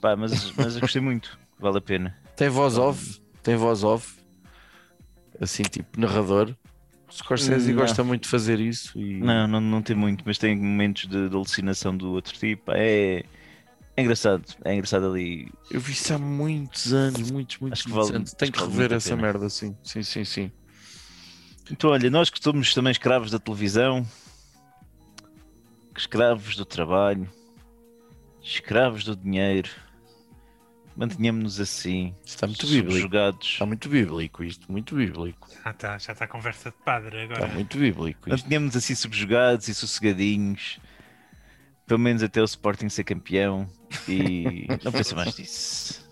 Pá, 0.00 0.16
mas, 0.16 0.52
mas 0.52 0.74
eu 0.74 0.80
gostei 0.80 1.00
muito. 1.02 1.38
Vale 1.58 1.78
a 1.78 1.80
pena. 1.80 2.16
Tem 2.36 2.48
voz 2.48 2.76
off? 2.78 3.20
Tem 3.42 3.56
voz 3.56 3.82
off? 3.84 4.16
Assim, 5.40 5.62
tipo, 5.64 6.00
narrador. 6.00 6.54
O 7.08 7.12
Scorsese 7.12 7.72
Não. 7.72 7.80
gosta 7.80 8.02
muito 8.02 8.24
de 8.24 8.28
fazer 8.28 8.58
isso 8.58 8.98
e 8.98 9.20
Não, 9.20 9.46
não, 9.46 9.60
não 9.60 9.80
tem 9.82 9.94
muito, 9.94 10.24
mas 10.26 10.38
tem 10.38 10.56
momentos 10.56 11.06
de, 11.06 11.28
de 11.28 11.34
alucinação 11.34 11.96
do 11.96 12.10
outro 12.10 12.34
tipo. 12.36 12.72
É, 12.72 13.22
é 13.96 14.02
engraçado, 14.02 14.42
é 14.64 14.74
engraçado 14.74 15.06
ali. 15.06 15.48
eu 15.70 15.80
vi 15.80 15.92
isso 15.92 16.12
há 16.12 16.18
muitos 16.18 16.92
anos, 16.92 17.30
muitos, 17.30 17.58
muitos, 17.58 17.86
muitos 17.86 18.06
vale- 18.08 18.16
anos. 18.16 18.32
Tenho 18.32 18.52
que 18.52 18.58
vale 18.58 18.70
rever 18.72 18.92
essa 18.92 19.14
merda, 19.16 19.48
sim, 19.48 19.76
sim, 19.84 20.02
sim, 20.02 20.24
sim. 20.24 20.52
Então, 21.70 21.90
olha, 21.90 22.08
nós 22.10 22.30
que 22.30 22.42
somos 22.42 22.72
também 22.72 22.92
escravos 22.92 23.30
da 23.30 23.38
televisão, 23.38 24.06
escravos 25.96 26.56
do 26.56 26.64
trabalho, 26.64 27.28
escravos 28.42 29.04
do 29.04 29.16
dinheiro, 29.16 29.68
mantenhamos-nos 30.96 31.58
assim, 31.60 32.14
Está 32.24 32.46
muito 32.46 32.66
bíblico. 32.66 32.92
subjugados. 32.92 33.48
Está 33.48 33.66
muito 33.66 33.88
bíblico 33.88 34.44
isto, 34.44 34.70
muito 34.70 34.94
bíblico. 34.94 35.48
Ah, 35.64 35.72
tá, 35.72 35.98
já 35.98 36.12
está 36.12 36.24
a 36.24 36.28
conversa 36.28 36.70
de 36.70 36.76
padre 36.84 37.22
agora. 37.22 37.42
Está 37.44 37.54
muito 37.54 37.76
bíblico 37.78 38.28
isto. 38.30 38.42
Mantenhamos 38.44 38.76
assim 38.76 38.94
subjugados 38.94 39.66
e 39.68 39.74
sossegadinhos, 39.74 40.78
pelo 41.86 41.98
menos 42.00 42.22
até 42.22 42.40
o 42.40 42.44
Sporting 42.44 42.88
ser 42.88 43.04
campeão. 43.04 43.68
E 44.08 44.66
não 44.84 44.92
pensa 44.92 45.16
mais 45.16 45.34
disso. 45.34 46.05